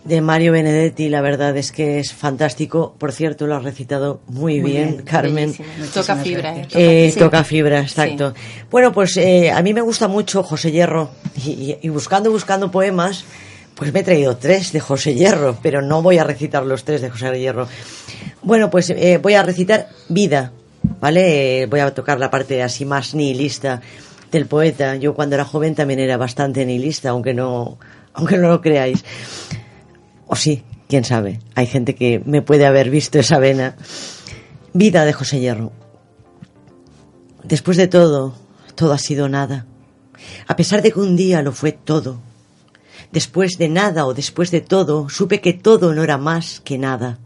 de 0.04 0.22
Mario 0.22 0.52
Benedetti. 0.54 1.10
La 1.10 1.22
verdad 1.22 1.56
es 1.58 1.72
que 1.72 2.00
es 2.00 2.14
fantástico. 2.14 2.96
Por 2.98 3.12
cierto, 3.12 3.48
lo 3.48 3.56
has 3.56 3.64
recitado 3.64 4.22
muy, 4.28 4.62
bien, 4.62 5.02
Carmen. 5.04 5.54
Toca 5.94 6.16
fibra, 6.18 6.56
¿eh? 6.58 6.68
Eh, 6.74 7.14
Toca 7.18 7.44
fibra, 7.44 7.80
exacto. 7.82 8.34
Bueno, 8.72 8.92
pues 8.94 9.18
eh, 9.18 9.52
a 9.52 9.62
mí 9.62 9.74
me 9.74 9.82
gusta 9.82 10.08
mucho 10.08 10.44
José 10.44 10.72
Hierro 10.72 11.10
y, 11.44 11.50
y- 11.52 11.78
y 11.82 11.90
buscando, 11.90 12.32
buscando 12.32 12.72
poemas, 12.72 13.26
pues 13.76 13.92
me 13.92 14.00
he 14.00 14.04
traído 14.04 14.38
tres 14.38 14.72
de 14.72 14.80
José 14.80 15.16
Hierro, 15.16 15.58
pero 15.62 15.82
no 15.82 16.02
voy 16.02 16.18
a 16.18 16.24
recitar 16.24 16.66
los 16.66 16.84
tres 16.86 17.02
de 17.02 17.10
José 17.10 17.38
Hierro. 17.40 17.68
Bueno, 18.42 18.70
pues 18.70 18.90
eh, 18.92 19.20
voy 19.22 19.34
a 19.34 19.44
recitar 19.44 19.90
Vida, 20.08 20.52
¿vale? 21.02 21.64
Eh, 21.64 21.66
voy 21.66 21.80
a 21.82 21.94
tocar 21.94 22.20
la 22.20 22.30
parte 22.30 22.62
así 22.64 22.86
más 22.86 23.16
nihilista 23.16 23.82
del 24.36 24.48
poeta. 24.48 24.96
Yo 24.98 25.16
cuando 25.16 25.36
era 25.36 25.46
joven 25.46 25.76
también 25.76 26.00
era 26.00 26.18
bastante 26.18 26.66
nihilista, 26.66 27.10
aunque 27.10 27.34
no, 27.34 27.78
aunque 28.14 28.38
no 28.38 28.50
lo 28.50 28.62
creáis. 28.62 29.04
O 30.28 30.36
sí, 30.36 30.64
quién 30.88 31.04
sabe. 31.04 31.40
Hay 31.56 31.66
gente 31.66 31.96
que 31.96 32.22
me 32.26 32.42
puede 32.42 32.66
haber 32.66 32.90
visto 32.90 33.18
esa 33.18 33.40
vena. 33.40 33.76
Vida 34.74 35.06
de 35.06 35.14
José 35.14 35.40
Hierro. 35.40 35.72
Después 37.44 37.78
de 37.78 37.88
todo, 37.88 38.36
todo 38.76 38.94
ha 38.94 38.98
sido 38.98 39.30
nada. 39.30 39.66
A 40.48 40.56
pesar 40.56 40.82
de 40.82 40.92
que 40.92 41.00
un 41.00 41.16
día 41.16 41.42
lo 41.42 41.52
fue 41.52 41.72
todo. 41.72 42.20
Después 43.12 43.58
de 43.58 43.70
nada 43.70 44.06
o 44.06 44.14
después 44.14 44.52
de 44.52 44.62
todo, 44.62 45.08
supe 45.10 45.40
que 45.40 45.54
todo 45.54 45.94
no 45.94 46.04
era 46.04 46.18
más 46.18 46.60
que 46.60 46.78
nada. 46.78 47.20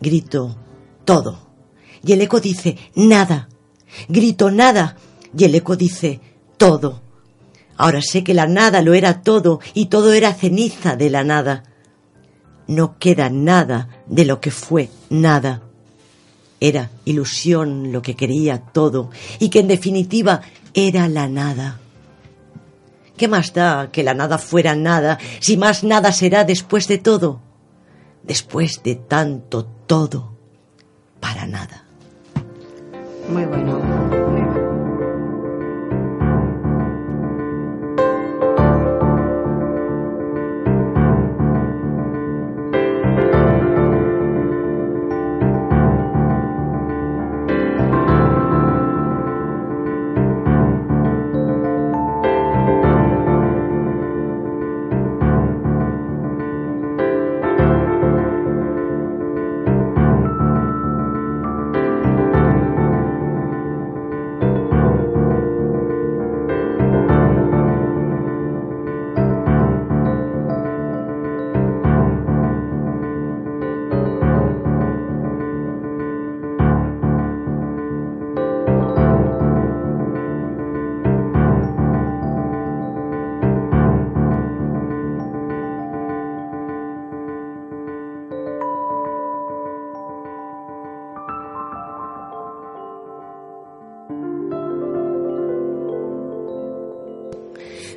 Grito, 0.00 0.56
todo. 1.04 1.46
Y 2.02 2.12
el 2.12 2.22
eco 2.22 2.40
dice, 2.40 2.76
nada. 2.94 3.48
Grito, 4.08 4.50
nada. 4.50 4.96
Y 5.36 5.44
el 5.44 5.54
eco 5.54 5.76
dice, 5.76 6.20
todo. 6.56 7.00
Ahora 7.76 8.02
sé 8.02 8.24
que 8.24 8.34
la 8.34 8.46
nada 8.46 8.82
lo 8.82 8.94
era 8.94 9.22
todo 9.22 9.60
y 9.72 9.86
todo 9.86 10.12
era 10.12 10.34
ceniza 10.34 10.96
de 10.96 11.10
la 11.10 11.24
nada. 11.24 11.62
No 12.66 12.98
queda 12.98 13.30
nada 13.30 13.88
de 14.06 14.24
lo 14.24 14.40
que 14.40 14.50
fue 14.50 14.90
nada. 15.10 15.62
Era 16.60 16.90
ilusión 17.04 17.92
lo 17.92 18.02
que 18.02 18.16
quería 18.16 18.58
todo 18.58 19.10
y 19.38 19.48
que 19.48 19.60
en 19.60 19.68
definitiva 19.68 20.42
era 20.74 21.08
la 21.08 21.28
nada. 21.28 21.78
¿Qué 23.16 23.28
más 23.28 23.52
da 23.52 23.90
que 23.90 24.02
la 24.02 24.14
nada 24.14 24.38
fuera 24.38 24.74
nada 24.74 25.18
si 25.40 25.56
más 25.56 25.82
nada 25.84 26.12
será 26.12 26.44
después 26.44 26.88
de 26.88 26.98
todo? 26.98 27.40
Después 28.22 28.82
de 28.82 28.96
tanto 28.96 29.64
todo, 29.64 30.36
para 31.20 31.46
nada. 31.46 31.84
Muy 33.28 33.44
bueno. 33.44 34.27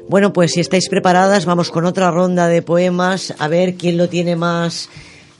Bueno, 0.10 0.34
pues 0.34 0.52
si 0.54 0.60
estáis 0.60 0.90
preparadas, 0.90 1.46
vamos 1.46 1.72
con 1.72 1.86
otra 1.86 2.12
ronda 2.12 2.48
de 2.48 2.62
poemas, 2.62 3.34
a 3.40 3.48
ver 3.48 3.76
quién 3.76 3.98
lo 3.98 4.10
tiene 4.10 4.36
más, 4.36 4.90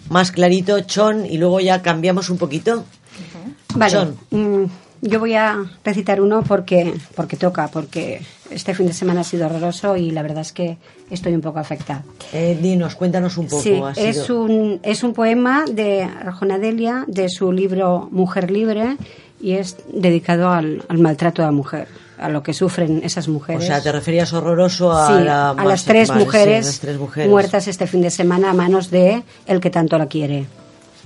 más 0.10 0.32
clarito, 0.32 0.80
Chon, 0.82 1.26
y 1.26 1.38
luego 1.38 1.60
ya 1.60 1.82
cambiamos 1.82 2.30
un 2.30 2.38
poquito. 2.38 2.86
Vale. 3.76 4.08
Mm, 4.32 4.64
yo 5.02 5.20
voy 5.20 5.34
a 5.36 5.58
recitar 5.84 6.22
uno 6.22 6.44
porque, 6.44 6.94
porque 7.16 7.36
toca, 7.38 7.68
porque 7.70 8.22
este 8.50 8.74
fin 8.74 8.88
de 8.88 8.94
semana 8.94 9.22
ha 9.22 9.24
sido 9.24 9.46
horroroso 9.48 9.96
y 9.98 10.12
la 10.12 10.22
verdad 10.22 10.42
es 10.42 10.52
que 10.52 10.78
estoy 11.10 11.34
un 11.34 11.42
poco 11.42 11.60
afectada. 11.60 12.04
Eh, 12.34 12.58
dinos, 12.62 12.96
cuéntanos 12.96 13.38
un 13.38 13.48
poco. 13.48 13.62
Sí, 13.64 13.82
es 13.98 14.24
sido- 14.24 14.42
un, 14.44 14.80
es 14.84 15.04
un 15.04 15.14
poema 15.14 15.66
de 15.70 16.04
Arjona 16.04 16.60
Delia, 16.60 17.04
de 17.08 17.30
su 17.30 17.52
libro 17.52 18.10
Mujer 18.12 18.52
Libre, 18.52 18.98
y 19.42 19.54
es 19.54 19.78
dedicado 19.92 20.50
al, 20.52 20.84
al 20.88 20.98
maltrato 21.00 21.42
a 21.42 21.46
la 21.46 21.52
mujer, 21.52 21.88
a 22.22 22.30
lo 22.30 22.44
que 22.44 22.54
sufren 22.54 23.02
esas 23.04 23.28
O 23.28 23.32
mujeres. 23.32 23.66
sea, 23.66 23.82
te 23.82 23.92
referías 23.92 24.32
horroroso 24.34 24.92
a, 24.92 25.08
Sí, 25.18 25.24
la 25.24 25.50
a 25.50 25.66
las 25.66 25.84
tres, 25.86 26.10
vale, 26.10 26.22
sí, 26.22 26.26
mujeres 26.26 26.66
las 26.66 26.80
tres 26.80 26.98
mujeres. 27.00 27.30
muertas 27.30 27.68
este 27.68 27.88
fin 27.88 28.02
de 28.02 28.12
semana 28.12 28.52
a 28.52 28.54
manos 28.54 28.90
de 28.92 29.24
el 29.48 29.60
que 29.60 29.70
tanto 29.70 29.98
la 29.98 30.06
quiere 30.08 30.46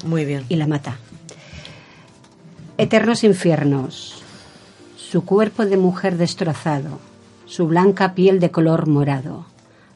Muy 0.05 0.25
bien. 0.25 0.45
y 0.49 0.55
la 0.57 0.67
mata. 0.67 0.97
Eternos 2.77 3.23
infiernos. 3.23 4.21
Su 4.97 5.23
cuerpo 5.23 5.65
de 5.65 5.77
mujer 5.77 6.17
destrozado, 6.17 6.99
su 7.45 7.67
blanca 7.67 8.13
piel 8.15 8.39
de 8.39 8.51
color 8.51 8.87
morado, 8.87 9.45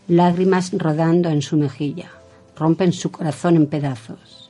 lágrimas 0.07 0.71
rodando 0.73 1.29
en 1.29 1.41
su 1.41 1.57
mejilla, 1.57 2.09
rompen 2.55 2.93
su 2.93 3.11
corazón 3.11 3.55
en 3.57 3.65
pedazos. 3.67 4.49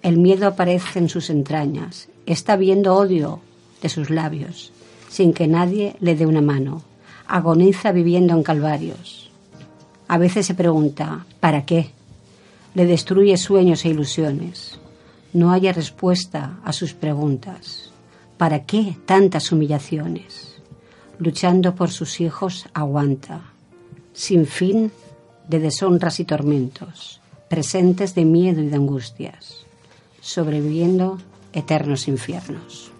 El 0.00 0.16
miedo 0.18 0.46
aparece 0.46 0.98
en 0.98 1.08
sus 1.10 1.28
entrañas, 1.28 2.08
está 2.26 2.56
viendo 2.56 2.94
odio, 2.94 3.40
de 3.82 3.88
sus 3.88 4.08
labios, 4.10 4.72
sin 5.12 5.34
que 5.34 5.46
nadie 5.46 5.94
le 6.00 6.16
dé 6.16 6.24
una 6.24 6.40
mano. 6.40 6.80
Agoniza 7.28 7.92
viviendo 7.92 8.32
en 8.32 8.42
calvarios. 8.42 9.30
A 10.08 10.16
veces 10.16 10.46
se 10.46 10.54
pregunta, 10.54 11.26
¿para 11.38 11.66
qué? 11.66 11.90
Le 12.74 12.86
destruye 12.86 13.36
sueños 13.36 13.84
e 13.84 13.90
ilusiones. 13.90 14.80
No 15.34 15.52
haya 15.52 15.74
respuesta 15.74 16.58
a 16.64 16.72
sus 16.72 16.94
preguntas. 16.94 17.92
¿Para 18.38 18.64
qué 18.64 18.96
tantas 19.04 19.52
humillaciones? 19.52 20.56
Luchando 21.18 21.74
por 21.74 21.90
sus 21.90 22.22
hijos 22.22 22.64
aguanta, 22.72 23.42
sin 24.14 24.46
fin 24.46 24.90
de 25.46 25.58
deshonras 25.58 26.20
y 26.20 26.24
tormentos, 26.24 27.20
presentes 27.50 28.14
de 28.14 28.24
miedo 28.24 28.62
y 28.62 28.68
de 28.68 28.76
angustias, 28.76 29.66
sobreviviendo 30.22 31.18
eternos 31.52 32.08
infiernos. 32.08 32.92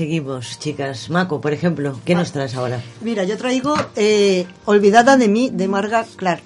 Seguimos, 0.00 0.58
chicas. 0.58 1.10
Mako, 1.10 1.42
por 1.42 1.52
ejemplo, 1.52 2.00
¿qué 2.06 2.14
nos 2.14 2.32
traes 2.32 2.54
ahora? 2.54 2.80
Mira, 3.02 3.24
yo 3.24 3.36
traigo 3.36 3.74
eh, 3.96 4.46
Olvidada 4.64 5.18
de 5.18 5.28
mí, 5.28 5.50
de 5.52 5.68
Marga 5.68 6.06
Clark. 6.16 6.42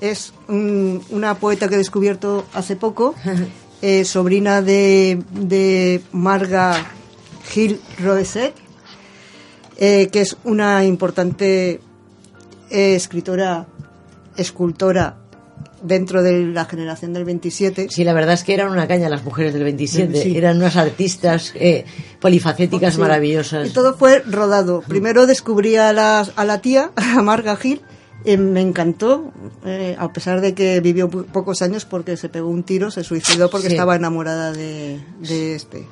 Es 0.00 0.32
un- 0.46 1.02
una 1.10 1.34
poeta 1.34 1.66
que 1.66 1.74
he 1.74 1.78
descubierto 1.78 2.46
hace 2.54 2.76
poco, 2.76 3.16
eh, 3.82 4.04
sobrina 4.04 4.62
de, 4.62 5.20
de 5.32 6.00
Marga 6.12 6.76
Gil 7.50 7.80
Roeset, 7.98 8.54
eh, 9.76 10.06
que 10.12 10.20
es 10.20 10.36
una 10.44 10.84
importante 10.84 11.80
escritora, 12.70 13.66
escultora 14.36 15.16
dentro 15.82 16.22
de 16.22 16.46
la 16.46 16.64
generación 16.66 17.12
del 17.12 17.24
27. 17.24 17.88
Sí, 17.90 18.04
la 18.04 18.12
verdad 18.12 18.34
es 18.34 18.44
que 18.44 18.54
eran 18.54 18.70
una 18.70 18.86
caña 18.86 19.08
las 19.08 19.24
mujeres 19.24 19.54
del 19.54 19.64
27. 19.64 20.22
Sí. 20.22 20.36
Eran 20.36 20.56
unas 20.58 20.76
artistas 20.76 21.52
eh, 21.54 21.84
polifacéticas 22.20 22.94
Sí. 22.94 23.00
maravillosas. 23.00 23.68
Y 23.68 23.72
todo 23.72 23.94
fue 23.96 24.20
rodado. 24.20 24.82
Primero 24.86 25.26
descubrí 25.26 25.76
a 25.76 25.92
la, 25.92 26.20
a 26.36 26.44
la 26.44 26.60
tía, 26.60 26.90
a 26.96 27.22
Marga 27.22 27.56
Gil, 27.56 27.80
me 28.24 28.60
encantó, 28.60 29.32
eh, 29.64 29.96
a 29.98 30.12
pesar 30.12 30.40
de 30.42 30.52
que 30.54 30.80
vivió 30.80 31.08
po- 31.08 31.22
pocos 31.24 31.62
años 31.62 31.86
porque 31.86 32.16
se 32.18 32.28
pegó 32.28 32.48
un 32.48 32.62
tiro, 32.64 32.90
se 32.90 33.02
suicidó 33.02 33.48
porque 33.50 33.68
Sí. 33.68 33.72
estaba 33.74 33.96
enamorada 33.96 34.52
de, 34.52 35.00
de 35.20 35.54
este, 35.54 35.86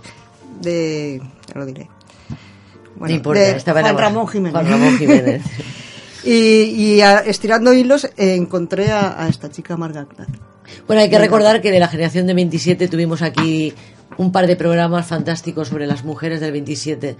de, 0.61 1.23
ya 1.47 1.59
lo 1.59 1.64
diré. 1.64 1.88
no 3.00 3.09
importa, 3.09 3.40
de 3.40 3.61
Juan. 3.83 3.97
Ramón 3.97 4.26
Jiménez. 4.28 4.52
Juan 4.52 4.66
Ramón 4.71 4.99
Jiménez. 4.99 5.42
y 6.25 6.32
y 6.96 7.00
a- 7.00 7.20
estirando 7.20 7.72
hilos 7.72 8.04
eh, 8.16 8.34
encontré 8.34 8.90
a, 8.90 9.22
a 9.22 9.28
esta 9.28 9.50
chica 9.50 9.76
Marga 9.76 10.06
Clark. 10.06 10.30
Bueno, 10.87 11.00
hay 11.02 11.08
que 11.10 11.18
recordar 11.18 11.60
que 11.62 11.70
de 11.70 11.78
la 11.80 11.88
generación 11.88 12.26
de 12.26 12.34
27 12.34 12.88
tuvimos 12.88 13.22
aquí 13.22 13.72
un 14.18 14.32
par 14.32 14.46
de 14.46 14.56
programas 14.56 15.06
fantásticos 15.06 15.68
sobre 15.68 15.87
las 15.87 16.04
mujeres 16.04 16.40
del 16.40 16.52
27 16.52 17.16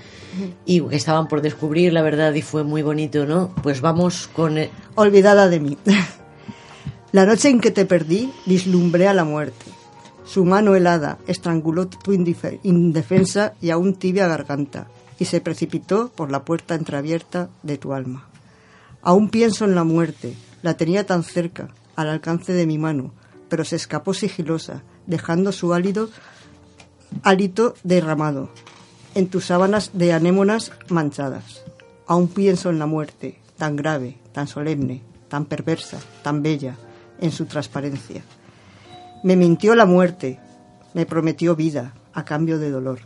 y 0.67 0.81
que 0.81 0.97
estaban 0.97 1.29
por 1.29 1.41
descubrir, 1.43 1.93
la 1.93 2.03
verdad, 2.03 2.35
y 2.35 2.43
fue 2.43 2.65
muy 2.65 2.83
bonito, 2.83 3.25
¿no? 3.25 3.55
Pues 3.63 3.81
vamos 3.81 4.29
con... 4.29 4.57
olvidada 4.97 5.49
de 5.49 5.61
mí. 5.61 5.79
La 7.13 7.25
noche 7.25 7.49
en 7.49 7.61
que 7.61 7.71
te 7.71 7.87
perdí, 7.87 8.31
vislumbré 8.45 9.09
a 9.09 9.15
la 9.15 9.25
muerte. 9.25 9.65
Su 10.27 10.45
mano 10.45 10.75
helada 10.75 11.17
estranguló 11.27 11.89
tu 11.89 12.13
indefensa 12.13 13.55
y 13.63 13.71
aún 13.71 13.95
tibia 13.95 14.27
garganta 14.29 14.89
y 15.19 15.25
se 15.25 15.41
precipitó 15.41 16.11
por 16.15 16.31
la 16.31 16.45
puerta 16.45 16.75
entreabierta 16.75 17.49
de 17.63 17.79
tu 17.79 17.95
alma. 17.95 18.29
Aún 19.03 19.31
pienso 19.31 19.65
en 19.65 19.75
la 19.75 19.85
muerte, 19.85 20.35
la 20.63 20.75
tenía 20.75 21.07
tan 21.07 21.23
cerca, 21.23 21.69
al 21.97 22.09
alcance 22.09 22.53
de 22.53 22.67
mi 22.67 22.79
mano, 22.79 23.13
pero 23.49 23.65
se 23.65 23.77
escapó 23.77 24.15
sigilosa, 24.15 24.83
dejando 25.07 25.53
su 25.53 25.73
álido 25.73 26.11
hálito 27.23 27.75
derramado 27.83 28.51
en 29.15 29.29
tus 29.29 29.47
sábanas 29.47 29.91
de 29.95 30.13
anémonas 30.13 30.73
manchadas. 30.89 31.65
Aún 32.07 32.29
pienso 32.29 32.71
en 32.71 32.79
la 32.79 32.87
muerte, 32.87 33.39
tan 33.57 33.77
grave, 33.77 34.19
tan 34.33 34.47
solemne, 34.47 35.03
tan 35.29 35.45
perversa, 35.45 35.99
tan 36.23 36.43
bella, 36.43 36.77
en 37.21 37.33
su 37.33 37.47
transparencia. 37.47 38.23
Me 39.25 39.37
mintió 39.37 39.75
la 39.75 39.87
muerte, 39.87 40.39
me 40.95 41.05
prometió 41.05 41.57
vida 41.57 41.95
a 42.13 42.25
cambio 42.25 42.59
de 42.59 42.71
dolor. 42.71 43.01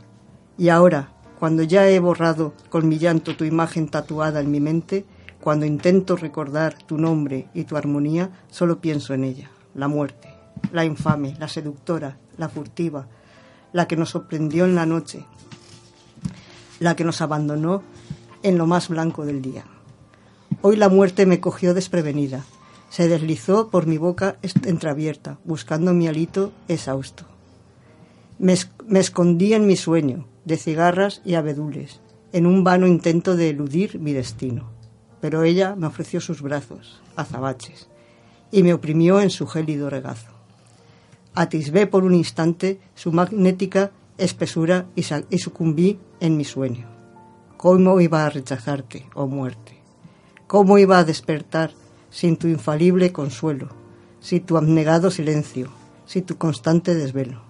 Y 0.59 0.68
ahora, 0.68 1.12
cuando 1.38 1.62
ya 1.62 1.88
he 1.88 1.98
borrado 1.98 2.52
con 2.68 2.88
mi 2.88 2.98
llanto 2.98 3.37
tu 3.37 3.44
imagen 3.44 3.88
tatuada 3.88 4.40
en 4.40 4.50
mi 4.50 4.61
mente, 4.61 5.07
cuando 5.42 5.66
intento 5.66 6.14
recordar 6.16 6.78
tu 6.87 6.96
nombre 6.98 7.48
y 7.52 7.64
tu 7.64 7.76
armonía, 7.76 8.31
solo 8.48 8.81
pienso 8.81 9.12
en 9.12 9.24
ella, 9.24 9.50
la 9.74 9.88
muerte, 9.88 10.28
la 10.72 10.85
infame, 10.85 11.35
la 11.40 11.48
seductora, 11.48 12.16
la 12.38 12.48
furtiva, 12.48 13.09
la 13.72 13.88
que 13.88 13.96
nos 13.96 14.11
sorprendió 14.11 14.64
en 14.64 14.74
la 14.76 14.87
noche, 14.87 15.24
la 16.78 16.94
que 16.96 17.05
nos 17.05 17.20
abandonó 17.20 17.83
en 18.44 18.57
lo 18.57 18.66
más 18.66 18.88
blanco 18.88 19.24
del 19.26 19.42
día. 19.42 19.64
Hoy 20.61 20.76
la 20.76 20.88
muerte 20.88 21.26
me 21.26 21.40
cogió 21.40 21.74
desprevenida, 21.74 22.44
se 22.88 23.09
deslizó 23.09 23.68
por 23.68 23.87
mi 23.87 23.98
boca 23.98 24.37
entreabierta, 24.64 25.38
buscando 25.44 25.92
mi 25.92 26.07
alito 26.07 26.52
exhausto. 26.68 27.24
Me, 28.38 28.52
es- 28.52 28.70
me 28.87 29.00
escondí 29.00 29.55
en 29.55 29.66
mi 29.66 29.76
sueño, 29.76 30.26
de 30.44 30.57
cigarras 30.57 31.20
y 31.24 31.35
abedules, 31.35 32.00
en 32.33 32.46
un 32.46 32.62
vano 32.64 32.87
intento 32.87 33.35
de 33.35 33.50
eludir 33.50 33.98
mi 33.98 34.12
destino. 34.12 34.70
Pero 35.22 35.44
ella 35.44 35.76
me 35.76 35.87
ofreció 35.87 36.20
sus 36.20 36.42
brazos, 36.42 37.00
azabaches, 37.14 37.88
y 38.50 38.64
me 38.64 38.74
oprimió 38.74 39.20
en 39.20 39.30
su 39.30 39.46
gélido 39.46 39.88
regazo. 39.88 40.32
Atisbé 41.32 41.87
por 41.87 42.02
un 42.02 42.12
instante 42.12 42.80
su 42.96 43.12
magnética 43.12 43.92
espesura 44.18 44.87
y, 44.96 45.04
sucumbí 45.38 46.00
en 46.18 46.37
mi 46.37 46.44
sueño. 46.44 46.88
¿Cómo 47.56 48.00
iba 48.00 48.26
a 48.26 48.30
rechazarte, 48.30 49.06
oh 49.14 49.28
muerte? 49.28 49.80
¿Cómo 50.48 50.76
iba 50.78 50.98
a 50.98 51.04
despertar 51.04 51.70
sin 52.11 52.37
tu 52.37 52.48
infalible 52.48 53.12
consuelo, 53.12 53.68
sin 54.18 54.44
tu 54.44 54.56
abnegado 54.56 55.12
silencio, 55.12 55.70
sin 56.04 56.24
tu 56.24 56.37
constante 56.37 56.96
desvelo? 56.96 57.42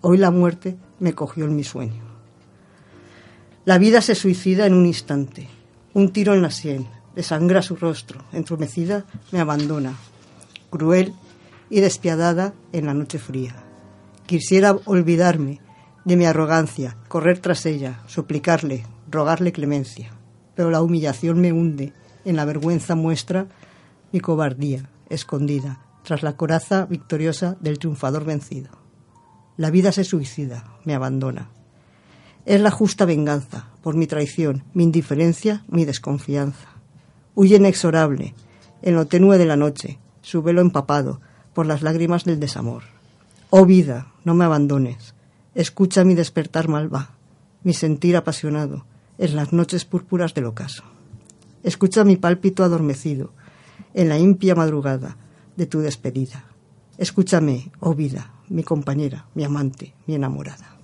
Hoy 0.00 0.16
la 0.16 0.30
muerte 0.30 0.78
me 1.00 1.14
cogió 1.14 1.44
en 1.44 1.54
mi 1.54 1.64
sueño. 1.64 2.02
La 3.66 3.76
vida 3.76 4.00
se 4.00 4.14
suicida 4.14 4.64
en 4.64 4.72
un 4.72 4.86
instante. 4.86 5.48
Un 5.92 6.12
tiro 6.12 6.32
en 6.34 6.40
la 6.40 6.50
sien, 6.50 6.86
desangra 7.14 7.62
su 7.62 7.76
rostro, 7.76 8.24
entrumecida 8.32 9.04
me 9.32 9.40
abandona, 9.40 9.94
cruel 10.70 11.14
y 11.68 11.80
despiadada 11.80 12.54
en 12.72 12.86
la 12.86 12.94
noche 12.94 13.18
fría. 13.18 13.54
Quisiera 14.26 14.76
olvidarme 14.84 15.60
de 16.04 16.16
mi 16.16 16.24
arrogancia, 16.24 16.96
correr 17.08 17.38
tras 17.38 17.66
ella, 17.66 18.00
suplicarle, 18.06 18.86
rogarle 19.10 19.52
clemencia. 19.52 20.10
Pero 20.54 20.70
la 20.70 20.82
humillación 20.82 21.40
me 21.40 21.52
hunde, 21.52 21.92
en 22.24 22.36
la 22.36 22.44
vergüenza 22.44 22.94
muestra 22.94 23.46
mi 24.12 24.20
cobardía, 24.20 24.88
escondida, 25.08 25.80
tras 26.02 26.22
la 26.22 26.36
coraza 26.36 26.86
victoriosa 26.86 27.56
del 27.60 27.78
triunfador 27.78 28.24
vencido. 28.24 28.70
La 29.56 29.70
vida 29.70 29.92
se 29.92 30.04
suicida, 30.04 30.64
me 30.84 30.94
abandona. 30.94 31.50
Es 32.46 32.60
la 32.60 32.70
justa 32.70 33.04
venganza 33.04 33.68
por 33.82 33.94
mi 33.94 34.06
traición, 34.06 34.64
mi 34.72 34.84
indiferencia, 34.84 35.64
mi 35.68 35.84
desconfianza. 35.84 36.69
Huye 37.40 37.56
inexorable, 37.56 38.34
en 38.82 38.94
lo 38.96 39.06
tenue 39.06 39.38
de 39.38 39.46
la 39.46 39.56
noche, 39.56 39.98
su 40.20 40.42
velo 40.42 40.60
empapado 40.60 41.22
por 41.54 41.64
las 41.64 41.80
lágrimas 41.80 42.24
del 42.24 42.38
desamor. 42.38 42.82
Oh 43.48 43.64
vida, 43.64 44.12
no 44.26 44.34
me 44.34 44.44
abandones. 44.44 45.14
Escucha 45.54 46.04
mi 46.04 46.14
despertar 46.14 46.68
malva, 46.68 47.12
mi 47.62 47.72
sentir 47.72 48.14
apasionado 48.18 48.84
en 49.16 49.36
las 49.36 49.54
noches 49.54 49.86
púrpuras 49.86 50.34
del 50.34 50.44
ocaso. 50.44 50.84
Escucha 51.62 52.04
mi 52.04 52.16
pálpito 52.16 52.62
adormecido 52.62 53.32
en 53.94 54.10
la 54.10 54.18
impia 54.18 54.54
madrugada 54.54 55.16
de 55.56 55.64
tu 55.64 55.80
despedida. 55.80 56.44
Escúchame, 56.98 57.72
oh 57.80 57.94
vida, 57.94 58.34
mi 58.50 58.64
compañera, 58.64 59.28
mi 59.34 59.44
amante, 59.44 59.94
mi 60.06 60.14
enamorada. 60.14 60.79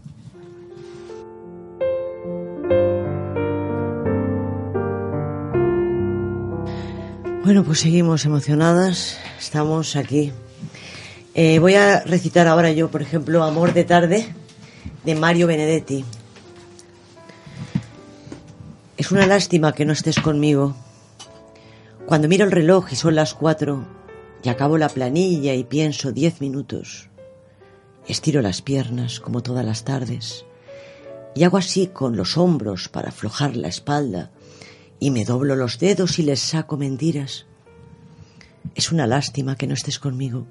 Bueno, 7.47 7.63
pues 7.63 7.79
seguimos 7.79 8.25
emocionadas, 8.25 9.19
estamos 9.39 9.95
aquí. 9.95 10.33
Eh, 11.33 11.61
voy 11.61 11.77
a 11.77 12.01
recitar 12.01 12.49
ahora 12.49 12.73
yo, 12.73 12.91
por 12.91 13.03
ejemplo, 13.03 13.45
Amor 13.45 13.73
de 13.73 13.85
tarde, 13.85 14.35
de 15.05 15.15
Mario 15.15 15.47
Benedetti. 15.47 16.05
Es 18.97 19.13
una 19.13 19.29
lástima 19.29 19.75
que 19.75 19.85
no 19.85 19.93
estés 19.93 20.19
conmigo. 20.19 20.75
Cuando 22.05 22.27
miro 22.27 22.45
el 22.45 22.51
reloj 22.51 22.89
y 22.91 22.97
son 22.97 23.15
las 23.15 23.33
cuatro, 23.33 23.87
y 24.43 24.49
acabo 24.49 24.77
la 24.77 24.89
planilla 24.89 25.55
y 25.55 25.63
pienso 25.63 26.11
diez 26.11 26.41
minutos, 26.41 27.11
estiro 28.09 28.43
las 28.43 28.61
piernas 28.61 29.21
como 29.21 29.45
todas 29.45 29.65
las 29.65 29.85
tardes, 29.85 30.45
y 31.37 31.45
hago 31.45 31.59
así 31.59 31.87
con 31.87 32.17
los 32.17 32.39
hombros 32.39 32.89
para 32.89 33.11
aflojar 33.11 33.55
la 33.55 33.69
espalda, 33.69 34.33
y 34.99 35.11
me 35.11 35.25
doblo 35.25 35.57
los 35.57 35.79
dedos 35.79 36.19
y 36.19 36.23
les 36.23 36.41
saco 36.41 36.77
mentiras. 36.77 37.47
Es 38.75 38.93
una 38.93 39.07
lástima 39.07 39.57
que 39.57 39.67
no 39.67 39.75
estés 39.75 39.99
conmigo. 39.99 40.47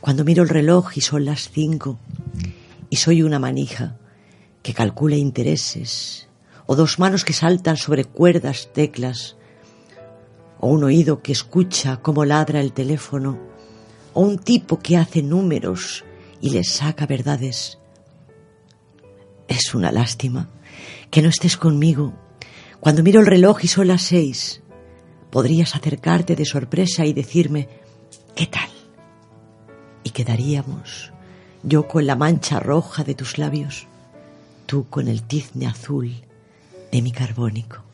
Cuando 0.00 0.24
miro 0.24 0.42
el 0.42 0.48
reloj 0.48 0.96
y 0.96 1.00
son 1.00 1.24
las 1.24 1.50
cinco 1.50 1.98
y 2.90 2.96
soy 2.96 3.22
una 3.22 3.38
manija 3.38 3.96
que 4.62 4.74
calcula 4.74 5.16
intereses, 5.16 6.28
o 6.66 6.76
dos 6.76 6.98
manos 6.98 7.24
que 7.24 7.32
saltan 7.32 7.76
sobre 7.76 8.04
cuerdas 8.04 8.70
teclas, 8.72 9.36
o 10.60 10.68
un 10.68 10.84
oído 10.84 11.22
que 11.22 11.32
escucha 11.32 11.98
cómo 11.98 12.24
ladra 12.24 12.60
el 12.60 12.72
teléfono, 12.72 13.40
o 14.14 14.20
un 14.20 14.38
tipo 14.38 14.78
que 14.78 14.96
hace 14.96 15.22
números 15.22 16.04
y 16.40 16.50
les 16.50 16.70
saca 16.70 17.06
verdades. 17.06 17.78
Es 19.48 19.74
una 19.74 19.90
lástima 19.90 20.48
que 21.10 21.22
no 21.22 21.28
estés 21.28 21.56
conmigo. 21.56 22.14
Cuando 22.82 23.04
miro 23.04 23.20
el 23.20 23.26
reloj 23.26 23.62
y 23.62 23.68
son 23.68 23.86
las 23.86 24.02
seis, 24.02 24.60
podrías 25.30 25.76
acercarte 25.76 26.34
de 26.34 26.44
sorpresa 26.44 27.06
y 27.06 27.12
decirme, 27.12 27.68
¿qué 28.34 28.48
tal? 28.48 28.68
Y 30.02 30.10
quedaríamos, 30.10 31.12
yo 31.62 31.86
con 31.86 32.08
la 32.08 32.16
mancha 32.16 32.58
roja 32.58 33.04
de 33.04 33.14
tus 33.14 33.38
labios, 33.38 33.86
tú 34.66 34.88
con 34.90 35.06
el 35.06 35.22
tizne 35.22 35.68
azul 35.68 36.12
de 36.90 37.02
mi 37.02 37.12
carbónico. 37.12 37.84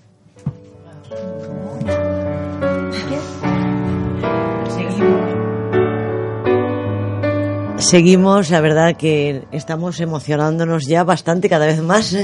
Seguimos, 7.77 8.49
la 8.49 8.63
verdad 8.63 8.97
que 8.97 9.45
estamos 9.53 10.01
emocionándonos 10.01 10.87
ya 10.87 11.05
bastante 11.05 11.51
cada 11.51 11.67
vez 11.67 11.83
más. 11.83 12.17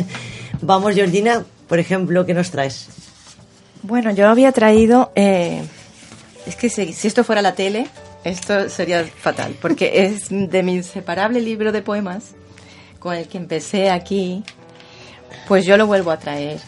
Vamos, 0.63 0.95
Georgina, 0.95 1.45
por 1.75 1.81
ejemplo, 1.81 2.25
¿qué 2.25 2.35
nos 2.35 2.53
traes? 2.53 2.87
Bueno, 3.83 4.13
yo 4.13 4.29
había 4.29 4.53
traído. 4.53 5.11
eh, 5.17 5.61
es 6.47 6.55
que 6.55 6.69
si, 6.69 6.93
si 6.93 7.09
esto 7.09 7.25
fuera 7.25 7.43
la 7.43 7.55
tele, 7.57 7.89
esto 8.23 8.69
sería 8.69 9.05
fatal, 9.05 9.57
porque 9.61 9.91
es 10.05 10.29
de 10.31 10.63
mi 10.63 10.75
inseparable 10.75 11.41
libro 11.41 11.73
de 11.73 11.83
poemas 11.83 12.27
con 13.01 13.17
el 13.17 13.27
que 13.27 13.39
empecé 13.39 13.91
aquí. 13.91 14.45
Pues 15.49 15.67
yo 15.67 15.77
lo 15.77 15.89
vuelvo 15.89 16.13
a 16.13 16.17
traer, 16.21 16.61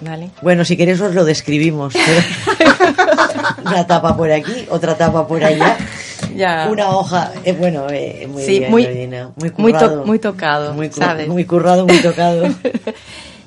¿vale? 0.00 0.30
Bueno, 0.42 0.64
si 0.64 0.76
queréis 0.76 1.00
os 1.00 1.12
lo 1.12 1.24
describimos. 1.24 1.92
Una 3.66 3.84
tapa 3.84 4.16
por 4.16 4.30
aquí, 4.30 4.66
otra 4.70 4.96
tapa 4.96 5.26
por 5.26 5.42
allá. 5.42 5.76
Ya. 6.36 6.68
Una 6.70 6.88
hoja, 6.88 7.30
eh, 7.44 7.52
bueno, 7.52 7.88
eh, 7.90 8.26
muy 8.30 8.42
Sí, 8.44 8.60
bien, 8.60 8.70
muy- 8.70 8.86
muy 8.86 9.52
muy 9.58 9.72
to- 9.72 9.78
currado. 9.80 10.04
muy 10.06 10.18
tocado, 10.18 10.72
muy, 10.72 10.88
cu- 10.88 10.96
¿sabes? 11.00 11.28
muy 11.28 11.44
currado, 11.44 11.84
muy 11.86 11.98
tocado. 11.98 12.44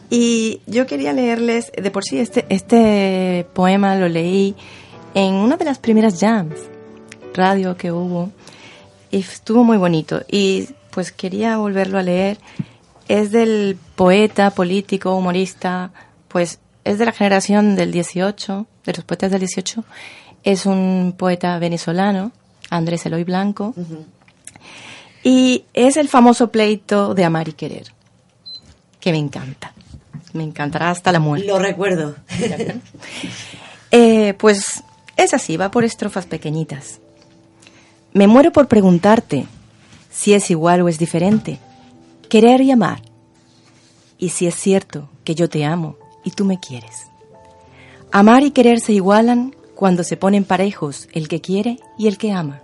Y 0.09 0.61
yo 0.67 0.85
quería 0.85 1.13
leerles, 1.13 1.71
de 1.71 1.91
por 1.91 2.03
sí, 2.03 2.19
este, 2.19 2.45
este 2.49 3.45
poema 3.53 3.95
lo 3.95 4.07
leí 4.07 4.55
en 5.13 5.33
una 5.33 5.57
de 5.57 5.65
las 5.65 5.79
primeras 5.79 6.19
jams 6.19 6.59
radio 7.33 7.75
que 7.75 7.91
hubo 7.91 8.31
y 9.11 9.19
estuvo 9.19 9.63
muy 9.63 9.77
bonito. 9.77 10.21
Y 10.29 10.69
pues 10.91 11.11
quería 11.11 11.57
volverlo 11.57 11.97
a 11.97 12.03
leer. 12.03 12.37
Es 13.07 13.31
del 13.31 13.77
poeta, 13.95 14.51
político, 14.51 15.15
humorista, 15.15 15.91
pues 16.27 16.59
es 16.83 16.97
de 16.97 17.05
la 17.05 17.11
generación 17.11 17.75
del 17.75 17.91
18, 17.91 18.65
de 18.85 18.93
los 18.93 19.05
poetas 19.05 19.31
del 19.31 19.41
18. 19.41 19.83
Es 20.43 20.65
un 20.65 21.13
poeta 21.17 21.57
venezolano, 21.59 22.31
Andrés 22.69 23.05
Eloy 23.05 23.23
Blanco. 23.23 23.73
Y 25.23 25.65
es 25.73 25.97
el 25.97 26.07
famoso 26.07 26.51
pleito 26.51 27.13
de 27.13 27.25
amar 27.25 27.47
y 27.47 27.53
querer, 27.53 27.93
que 28.99 29.11
me 29.11 29.17
encanta. 29.17 29.74
Me 30.35 30.43
encantará 30.43 30.89
hasta 30.89 31.13
la 31.13 31.19
muerte. 31.19 31.47
Lo 31.47 31.57
recuerdo. 31.57 32.15
Eh, 33.91 34.33
pues 34.39 34.83
es 35.15 35.33
así, 35.33 35.55
va 35.55 35.71
por 35.71 35.85
estrofas 35.85 36.25
pequeñitas. 36.25 36.99
Me 38.11 38.27
muero 38.27 38.51
por 38.51 38.67
preguntarte 38.67 39.45
si 40.11 40.33
es 40.33 40.51
igual 40.51 40.81
o 40.81 40.89
es 40.89 40.99
diferente. 40.99 41.59
Querer 42.27 42.59
y 42.59 42.71
amar. 42.71 43.01
Y 44.17 44.29
si 44.29 44.47
es 44.47 44.55
cierto 44.55 45.07
que 45.23 45.33
yo 45.33 45.47
te 45.47 45.63
amo 45.63 45.95
y 46.25 46.31
tú 46.31 46.43
me 46.43 46.59
quieres. 46.59 47.07
Amar 48.11 48.43
y 48.43 48.51
querer 48.51 48.81
se 48.81 48.91
igualan 48.91 49.55
cuando 49.75 50.03
se 50.03 50.17
ponen 50.17 50.43
parejos 50.43 51.07
el 51.13 51.29
que 51.29 51.39
quiere 51.39 51.77
y 51.97 52.07
el 52.07 52.17
que 52.17 52.33
ama. 52.33 52.59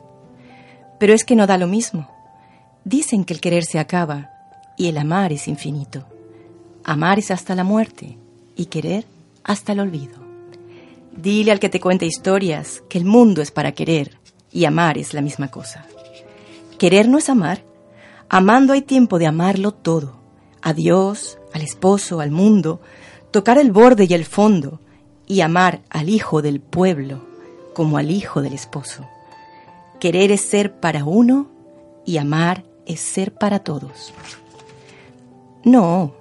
Pero 1.00 1.14
es 1.14 1.24
que 1.24 1.38
no 1.38 1.48
da 1.48 1.58
lo 1.58 1.68
mismo. 1.68 2.10
Dicen 2.84 3.24
que 3.24 3.34
el 3.34 3.40
querer 3.40 3.64
se 3.64 3.80
acaba 3.80 4.32
y 4.76 4.88
el 4.88 4.98
amar 4.98 5.32
es 5.32 5.48
infinito. 5.48 6.11
Amar 6.84 7.20
es 7.20 7.32
hasta 7.32 7.56
la 7.56 7.63
muerte 7.63 8.17
y 8.56 8.65
querer 8.65 9.06
hasta 9.44 9.74
el 9.74 9.80
olvido. 9.80 10.20
Dile 11.15 11.52
al 11.52 11.60
que 11.60 11.70
te 11.70 11.80
cuente 11.80 12.06
historias 12.06 12.84
que 12.89 12.98
el 12.98 13.06
mundo 13.06 13.41
es 13.41 13.52
para 13.52 13.74
querer 13.74 14.17
y 14.52 14.65
amar 14.65 14.98
es 14.98 15.13
la 15.13 15.22
misma 15.22 15.50
cosa. 15.50 15.86
Querer 16.78 17.08
no 17.08 17.17
es 17.17 17.30
amar. 17.30 17.63
Amando 18.30 18.74
hay 18.74 18.82
tiempo 18.82 19.20
de 19.20 19.28
amarlo 19.28 19.74
todo. 19.74 20.15
A 20.62 20.74
Dios, 20.74 21.38
al 21.54 21.62
esposo, 21.62 22.22
al 22.22 22.32
mundo, 22.32 22.82
tocar 23.32 23.58
el 23.58 23.72
borde 23.72 24.06
y 24.10 24.13
el 24.13 24.26
fondo 24.26 24.80
y 25.28 25.41
amar 25.41 25.82
al 25.89 26.10
hijo 26.10 26.41
del 26.41 26.60
pueblo 26.60 27.22
como 27.74 27.98
al 27.98 28.12
hijo 28.12 28.41
del 28.41 28.54
esposo. 28.54 29.08
Querer 30.00 30.32
es 30.32 30.41
ser 30.41 30.80
para 30.80 31.04
uno 31.06 31.48
y 32.06 32.17
amar 32.17 32.63
es 32.86 33.00
ser 33.00 33.34
para 33.34 33.60
todos. 33.60 34.13
No, 35.63 36.13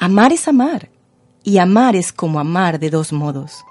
amar 0.00 0.32
es 0.32 0.48
amar 0.48 0.88
y 1.44 1.58
amar 1.58 1.94
es 1.94 2.10
como 2.10 2.40
amar 2.40 2.80
de 2.80 2.88
dos 2.88 3.12
modos 3.12 3.66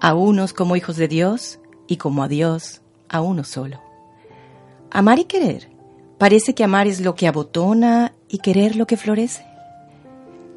a 0.00 0.12
unos 0.14 0.52
como 0.52 0.74
hijos 0.74 0.96
de 0.96 1.06
Dios 1.06 1.60
y 1.86 1.98
como 1.98 2.24
a 2.24 2.28
Dios 2.28 2.82
a 3.08 3.20
uno 3.20 3.44
solo. 3.44 3.80
Amar 4.90 5.20
y 5.20 5.24
querer. 5.24 5.70
Parece 6.18 6.52
que 6.52 6.64
amar 6.64 6.88
es 6.88 7.00
lo 7.00 7.14
que 7.14 7.28
abotona 7.28 8.12
y 8.28 8.38
querer 8.38 8.74
lo 8.74 8.88
que 8.88 8.96
florece. 8.96 9.46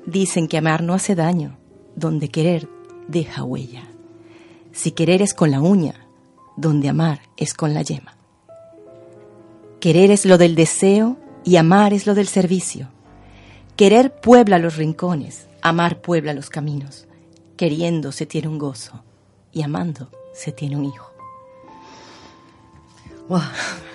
Dicen 0.08 0.48
que 0.48 0.58
amar 0.58 0.82
no 0.82 0.96
hace 0.96 1.14
daño, 1.14 1.56
donde 1.96 2.30
querer 2.30 2.68
deja 3.08 3.44
huella. 3.44 3.84
Si 4.72 4.90
querer 4.90 5.22
es 5.22 5.36
con 5.36 5.52
la 5.52 5.62
uña, 5.62 6.08
donde 6.58 6.90
amar 6.90 7.22
es 7.38 7.54
con 7.54 7.76
la 7.76 7.84
yema. 7.84 8.16
Querer 9.80 10.10
es 10.10 10.26
lo 10.26 10.40
del 10.40 10.56
deseo 10.56 11.18
y 11.44 11.58
amar 11.58 11.94
es 11.94 12.08
lo 12.08 12.16
del 12.16 12.28
servicio. 12.28 12.90
Querer 13.82 14.12
puebla 14.14 14.60
los 14.60 14.76
rincones, 14.76 15.48
amar 15.64 16.02
puebla 16.02 16.34
los 16.36 16.52
caminos. 16.52 17.08
Queriendo 17.58 18.12
se 18.12 18.28
tiene 18.28 18.48
un 18.48 18.60
gozo 18.60 19.04
y 19.52 19.64
amando 19.64 20.08
se 20.36 20.52
tiene 20.52 20.76
un 20.78 20.86
hijo. 20.86 21.12
Buah, 23.28 23.42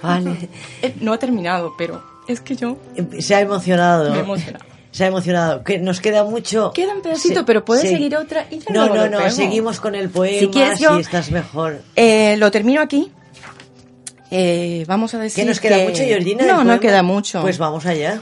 vale. 0.02 0.48
Eh, 0.82 0.96
no 1.00 1.12
ha 1.12 1.20
terminado, 1.20 1.74
pero 1.78 2.02
es 2.26 2.40
que 2.40 2.56
yo 2.56 2.78
Se 3.20 3.36
ha 3.36 3.40
emocionado. 3.42 4.10
me 4.10 4.16
he 4.16 4.22
emocionado. 4.22 4.64
Se 4.90 5.04
ha 5.04 5.06
emocionado. 5.06 5.62
Que 5.62 5.78
nos 5.78 6.00
queda 6.00 6.24
mucho. 6.24 6.72
Queda 6.72 6.92
un 6.92 7.02
pedacito, 7.02 7.38
Se- 7.38 7.44
pero 7.44 7.64
puedes 7.64 7.88
seguir 7.88 8.16
otra 8.16 8.44
y 8.50 8.58
ya 8.58 8.64
No, 8.74 8.92
no, 8.92 9.08
no. 9.08 9.30
Seguimos 9.30 9.78
con 9.78 9.94
el 9.94 10.08
poema. 10.10 10.40
Si 10.40 10.48
quieres, 10.48 10.80
yo- 10.80 10.98
estás 10.98 11.30
mejor. 11.30 11.80
Eh, 11.94 12.36
lo 12.38 12.50
termino 12.50 12.80
aquí. 12.80 13.12
Eh, 14.32 14.84
vamos 14.88 15.14
a 15.14 15.20
decir 15.20 15.44
¿Qué 15.44 15.48
nos 15.48 15.60
queda 15.60 15.76
que- 15.76 15.84
mucho, 15.90 16.02
Georgina? 16.02 16.44
No, 16.44 16.64
no 16.64 16.80
queda 16.80 17.04
mucho. 17.04 17.40
Pues 17.40 17.58
vamos 17.58 17.86
allá. 17.86 18.20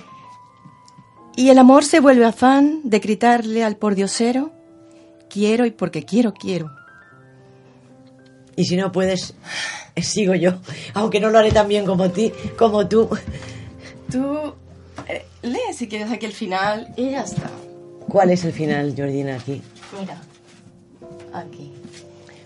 Y 1.36 1.48
el 1.50 1.58
amor 1.58 1.84
se 1.84 2.00
vuelve 2.00 2.24
afán 2.24 2.80
de 2.84 2.98
gritarle 3.00 3.64
al 3.64 3.76
pordiosero, 3.76 4.52
quiero 5.28 5.66
y 5.66 5.70
porque 5.72 6.04
quiero, 6.04 6.32
quiero. 6.32 6.70
Y 8.56 8.64
si 8.66 8.76
no 8.76 8.92
puedes, 8.92 9.34
eh, 9.96 10.02
sigo 10.02 10.34
yo. 10.34 10.52
Aunque 10.94 11.18
no 11.18 11.30
lo 11.30 11.38
haré 11.38 11.50
tan 11.50 11.66
bien 11.66 11.84
como 11.84 12.10
ti, 12.10 12.32
como 12.56 12.86
tú. 12.88 13.08
Tú 14.10 14.54
eh, 15.08 15.24
lee 15.42 15.58
si 15.76 15.88
quieres 15.88 16.12
aquí 16.12 16.26
el 16.26 16.32
final 16.32 16.92
y 16.96 17.10
ya 17.10 17.22
está. 17.22 17.50
¿Cuál 18.08 18.30
es 18.30 18.44
el 18.44 18.52
final, 18.52 18.92
Georgina, 18.94 19.34
aquí? 19.36 19.60
Mira, 19.98 20.20
aquí. 21.32 21.72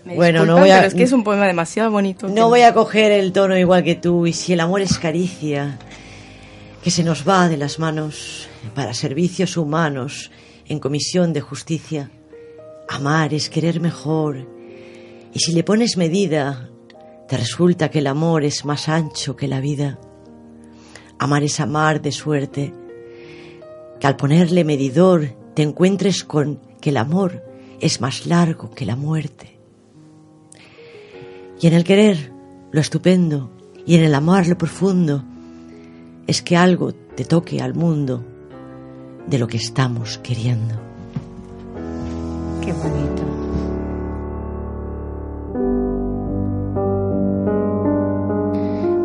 Me 0.05 0.15
Bueno, 0.15 0.45
no 0.47 0.57
voy 0.57 0.71
a- 0.71 0.77
pero 0.77 0.87
es 0.87 0.93
que 0.95 1.03
es 1.03 1.11
un 1.11 1.23
poema 1.23 1.45
demasiado 1.45 1.91
bonito. 1.91 2.25
que- 2.25 2.33
No 2.33 2.49
voy 2.49 2.61
a 2.61 2.73
coger 2.73 3.11
el 3.11 3.31
tono 3.33 3.55
igual 3.55 3.83
que 3.83 3.93
tú. 3.93 4.25
Y 4.25 4.33
si 4.33 4.53
el 4.53 4.61
amor 4.61 4.81
es 4.81 4.97
caricia, 4.97 5.77
que 6.83 6.89
se 6.89 7.03
nos 7.03 7.27
va 7.27 7.49
de 7.49 7.57
las 7.57 7.77
manos 7.77 8.47
para 8.73 8.93
servicios 8.93 9.57
humanos 9.57 10.31
en 10.65 10.79
comisión 10.79 11.33
de 11.33 11.41
justicia, 11.41 12.11
amar 12.87 13.33
es 13.33 13.49
querer 13.49 13.79
mejor. 13.79 14.47
Y 15.33 15.39
si 15.39 15.53
le 15.53 15.63
pones 15.63 15.97
medida, 15.97 16.69
te 17.27 17.37
resulta 17.37 17.89
que 17.89 17.99
el 17.99 18.07
amor 18.07 18.43
es 18.43 18.65
más 18.65 18.89
ancho 18.89 19.35
que 19.35 19.47
la 19.47 19.59
vida. 19.59 19.99
Amar 21.17 21.43
es 21.43 21.59
amar 21.59 22.01
de 22.01 22.11
suerte, 22.11 22.73
que 23.99 24.07
al 24.07 24.15
ponerle 24.15 24.63
medidor 24.63 25.35
te 25.53 25.63
encuentres 25.63 26.23
con 26.23 26.59
que 26.79 26.91
el 26.91 26.97
amor 26.97 27.43
es 27.79 28.01
más 28.01 28.25
largo 28.25 28.71
que 28.71 28.85
la 28.85 28.95
muerte. 28.95 29.59
Y 31.61 31.67
en 31.67 31.73
el 31.73 31.83
querer, 31.83 32.31
lo 32.71 32.79
estupendo, 32.79 33.51
y 33.85 33.95
en 33.95 34.03
el 34.03 34.15
amar, 34.15 34.47
lo 34.47 34.57
profundo, 34.57 35.23
es 36.25 36.41
que 36.41 36.55
algo 36.55 36.93
te 36.93 37.25
toque 37.25 37.61
al 37.61 37.73
mundo 37.73 38.23
de 39.27 39.37
lo 39.39 39.47
que 39.47 39.57
estamos 39.57 40.17
queriendo. 40.19 40.75
Qué 42.63 42.73
bonito. 42.73 43.23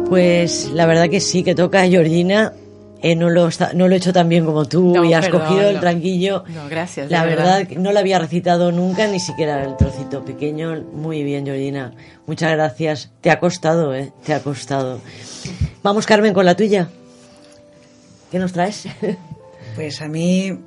Pues 0.09 0.71
la 0.71 0.87
verdad 0.87 1.09
que 1.09 1.21
sí, 1.21 1.43
que 1.43 1.55
toca 1.55 1.83
a 1.83 1.89
Georgina 1.89 2.53
eh, 3.03 3.17
no, 3.17 3.29
lo 3.31 3.49
está- 3.49 3.73
no 3.75 3.89
lo 3.89 3.95
he 3.95 3.99
hecho 3.99 4.13
tan 4.13 4.29
bien 4.29 4.47
como 4.47 4.65
tú 4.65 4.95
No, 4.95 5.05
y 5.05 5.13
has 5.13 5.27
perdón, 5.27 5.43
cogido 5.43 5.69
el 5.69 5.75
no. 5.75 5.81
tranquillo. 5.81 6.45
No, 6.49 6.69
gracias, 6.71 7.11
La 7.11 7.25
verdad. 7.25 7.45
verdad, 7.59 7.69
que 7.69 7.77
no 7.77 7.93
lo 7.93 7.99
había 7.99 8.19
recitado 8.19 8.73
nunca, 8.73 9.07
ni 9.09 9.21
siquiera 9.21 9.63
el 9.65 9.77
trocito 9.77 10.25
pequeño. 10.25 10.83
Muy 10.95 11.23
bien, 11.23 11.45
Georgina. 11.45 11.93
Muchas 12.27 12.53
gracias. 12.53 13.11
Te 13.21 13.31
ha 13.31 13.41
costado, 13.41 13.95
¿eh? 13.95 14.13
Te 14.25 14.33
ha 14.33 14.41
costado. 14.41 15.01
Vamos, 15.83 16.07
Carmen, 16.07 16.33
con 16.33 16.47
la 16.47 16.55
tuya. 16.57 16.89
¿Qué 18.31 18.39
nos 18.39 18.53
traes? 18.53 18.87
Pues 19.75 20.01
a 20.03 20.09
mí 20.09 20.59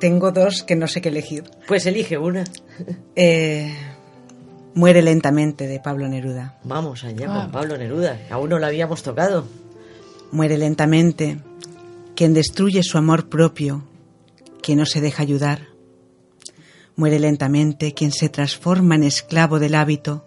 tengo 0.00 0.32
dos 0.32 0.62
que 0.62 0.76
no 0.76 0.88
sé 0.88 1.00
qué 1.00 1.08
elegir. 1.08 1.44
Pues 1.66 1.86
elige 1.86 2.18
una. 2.18 2.44
Eh, 3.14 3.72
Muere 4.74 5.02
lentamente 5.02 5.68
de 5.68 5.78
Pablo 5.78 6.08
Neruda. 6.08 6.58
Vamos 6.64 7.04
allá 7.04 7.26
con 7.28 7.52
Pablo 7.52 7.78
Neruda. 7.78 8.18
Aún 8.28 8.50
no 8.50 8.58
lo 8.58 8.66
habíamos 8.66 9.04
tocado. 9.04 9.46
Muere 10.32 10.58
lentamente 10.58 11.38
quien 12.16 12.34
destruye 12.34 12.82
su 12.82 12.98
amor 12.98 13.28
propio, 13.28 13.84
quien 14.62 14.78
no 14.78 14.86
se 14.86 15.00
deja 15.00 15.22
ayudar. 15.22 15.68
Muere 16.96 17.20
lentamente 17.20 17.94
quien 17.94 18.10
se 18.10 18.28
transforma 18.28 18.96
en 18.96 19.04
esclavo 19.04 19.60
del 19.60 19.76
hábito, 19.76 20.26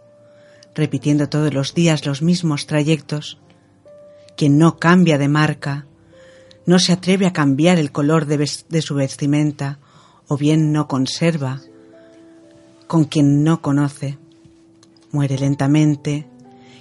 repitiendo 0.76 1.28
todos 1.28 1.54
los 1.54 1.74
días 1.74 2.06
los 2.06 2.22
mismos 2.22 2.68
trayectos, 2.68 3.40
quien 4.38 4.58
no 4.58 4.78
cambia 4.78 5.18
de 5.18 5.28
marca, 5.28 5.88
no 6.68 6.80
se 6.80 6.92
atreve 6.92 7.26
a 7.26 7.34
cambiar 7.34 7.80
el 7.80 7.92
color 7.92 8.26
de, 8.26 8.38
de 8.70 8.82
su 8.82 8.94
vestimenta, 8.94 9.80
o 10.28 10.38
bien 10.38 10.74
no 10.74 10.88
conserva, 10.88 11.62
con 12.88 13.06
quien 13.06 13.44
no 13.44 13.62
conoce. 13.62 14.18
Muere 15.12 15.40
lentamente 15.40 16.28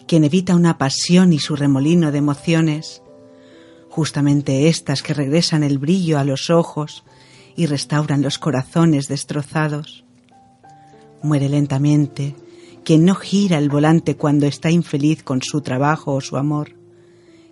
quien 0.09 0.25
evita 0.25 0.55
una 0.55 0.77
pasión 0.77 1.33
y 1.33 1.39
su 1.39 1.57
remolino 1.57 2.13
de 2.13 2.19
emociones, 2.19 3.01
justamente 3.89 4.69
estas 4.69 5.03
que 5.03 5.15
regresan 5.15 5.63
el 5.63 5.79
brillo 5.79 6.19
a 6.19 6.25
los 6.25 6.51
ojos 6.51 7.05
y 7.57 7.67
restauran 7.67 8.23
los 8.23 8.39
corazones 8.39 9.07
destrozados. 9.07 10.05
Muere 11.23 11.49
lentamente 11.49 12.35
quien 12.85 13.05
no 13.05 13.15
gira 13.15 13.59
el 13.59 13.69
volante 13.69 14.17
cuando 14.17 14.47
está 14.47 14.71
infeliz 14.71 15.23
con 15.23 15.43
su 15.43 15.61
trabajo 15.61 16.15
o 16.15 16.21
su 16.21 16.37
amor, 16.37 16.76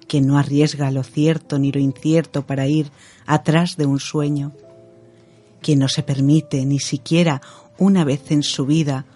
quien 0.09 0.27
no 0.27 0.39
arriesga 0.39 0.91
lo 0.91 1.03
cierto 1.03 1.59
ni 1.59 1.73
lo 1.73 1.81
incierto 1.81 2.47
para 2.47 2.67
ir 2.67 2.91
atrás 3.27 3.77
de 3.77 3.87
un 3.87 4.01
sueño, 4.01 4.53
quien 5.61 5.79
no 5.79 5.89
se 5.89 6.03
permite 6.03 6.65
ni 6.65 6.79
siquiera 6.79 7.41
una 7.79 8.05
vez 8.05 8.31
en 8.31 8.43
su 8.43 8.67
vida 8.67 9.07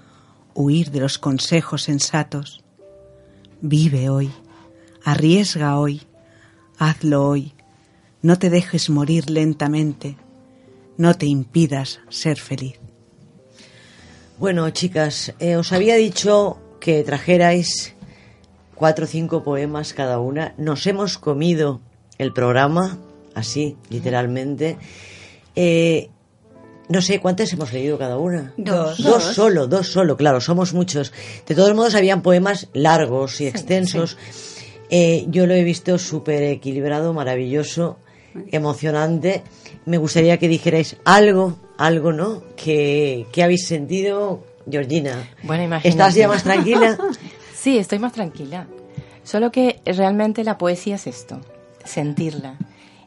huir 0.54 0.90
de 0.90 1.00
los 1.00 1.18
consejos 1.18 1.82
sensatos. 1.82 2.62
Vive 3.60 4.08
hoy, 4.08 4.30
arriesga 5.04 5.78
hoy, 5.78 6.02
hazlo 6.78 7.26
hoy, 7.26 7.54
no 8.22 8.38
te 8.38 8.50
dejes 8.50 8.90
morir 8.90 9.30
lentamente, 9.30 10.16
no 10.96 11.14
te 11.14 11.26
impidas 11.26 12.00
ser 12.08 12.38
feliz. 12.38 12.78
Bueno, 14.38 14.70
chicas, 14.70 15.34
eh, 15.40 15.56
os 15.56 15.72
había 15.72 15.96
dicho 15.96 16.58
que 16.80 17.02
trajerais 17.02 17.94
cuatro 18.78 19.04
o 19.04 19.08
cinco 19.08 19.42
poemas 19.42 19.92
cada 19.92 20.20
una. 20.20 20.54
Nos 20.56 20.86
hemos 20.86 21.18
comido 21.18 21.80
el 22.16 22.32
programa, 22.32 22.98
así, 23.34 23.76
literalmente. 23.90 24.78
Eh, 25.56 26.08
no 26.88 27.02
sé 27.02 27.20
cuántas 27.20 27.52
hemos 27.52 27.72
leído 27.72 27.98
cada 27.98 28.16
una. 28.16 28.54
Dos. 28.56 29.02
Dos 29.02 29.22
solo, 29.34 29.66
dos 29.66 29.88
solo, 29.88 30.16
claro, 30.16 30.40
somos 30.40 30.72
muchos. 30.72 31.12
De 31.46 31.54
todos 31.54 31.74
modos, 31.74 31.96
habían 31.96 32.22
poemas 32.22 32.68
largos 32.72 33.40
y 33.40 33.46
extensos. 33.46 34.16
Eh, 34.90 35.26
yo 35.28 35.46
lo 35.46 35.54
he 35.54 35.64
visto 35.64 35.98
súper 35.98 36.44
equilibrado, 36.44 37.12
maravilloso, 37.12 37.98
emocionante. 38.52 39.42
Me 39.84 39.98
gustaría 39.98 40.38
que 40.38 40.48
dijerais 40.48 40.96
algo, 41.04 41.58
algo, 41.76 42.12
¿no? 42.12 42.42
Que, 42.56 43.26
que 43.32 43.42
habéis 43.42 43.66
sentido, 43.66 44.44
Georgina. 44.70 45.28
Bueno, 45.42 45.64
imagínate. 45.64 45.88
¿Estás 45.88 46.14
ya 46.14 46.28
más 46.28 46.44
tranquila? 46.44 46.96
Sí, 47.68 47.76
estoy 47.76 47.98
más 47.98 48.14
tranquila. 48.14 48.66
Solo 49.24 49.52
que 49.52 49.82
realmente 49.84 50.42
la 50.42 50.56
poesía 50.56 50.94
es 50.94 51.06
esto, 51.06 51.42
sentirla. 51.84 52.54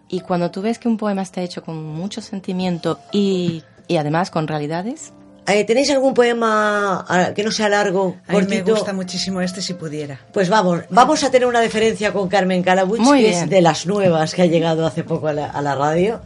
Y 0.08 0.20
cuando 0.20 0.52
tú 0.52 0.62
ves 0.62 0.78
que 0.78 0.88
un 0.88 0.98
poema 0.98 1.24
está 1.24 1.42
hecho 1.42 1.64
con 1.64 1.84
mucho 1.84 2.22
sentimiento 2.22 3.00
y, 3.12 3.64
y 3.88 3.98
además 3.98 4.30
con 4.30 4.48
realidades, 4.48 5.14
Eh, 5.48 5.64
¿Tenéis 5.64 5.90
algún 5.90 6.14
poema 6.14 7.04
ah, 7.10 7.32
que 7.36 7.44
no 7.44 7.50
sea 7.50 7.70
largo, 7.70 8.18
A 8.28 8.34
mí 8.34 8.46
me 8.48 8.62
gusta 8.62 8.94
muchísimo 8.94 9.42
este 9.42 9.64
si 9.64 9.74
pudiera. 9.74 10.20
Pues 10.32 10.48
vamos, 10.48 10.82
vamos 10.92 11.24
a 11.24 11.32
tener 11.32 11.48
una 11.48 11.60
deferencia 11.60 12.14
con 12.14 12.30
Carmen 12.30 12.62
Calabuch, 12.62 13.00
Muy 13.00 13.24
que 13.24 13.30
bien. 13.30 13.44
es 13.46 13.50
de 13.50 13.62
las 13.64 13.88
nuevas 13.88 14.36
que 14.36 14.44
ha 14.44 14.46
llegado 14.46 14.86
hace 14.86 15.04
poco 15.04 15.28
a 15.30 15.34
la, 15.34 15.48
a 15.48 15.60
la 15.64 15.74
radio. 15.74 16.22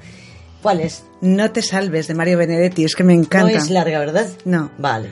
¿Cuál 0.61 0.81
es? 0.81 1.05
No 1.21 1.51
te 1.51 1.61
salves 1.61 2.09
de 2.09 2.15
Mario 2.15 2.37
Benedetti, 2.37 2.83
es 2.83 2.97
que 2.97 3.05
me 3.05 3.13
encanta. 3.13 3.49
No 3.53 3.57
es 3.57 3.69
larga, 3.69 3.97
¿verdad? 3.99 4.27
No. 4.43 4.71
Vale. 4.77 5.07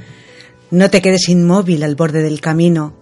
No 0.71 0.89
te 0.89 1.01
quedes 1.01 1.29
inmóvil 1.29 1.83
al 1.83 1.95
borde 1.95 2.21
del 2.21 2.41
camino. 2.41 3.01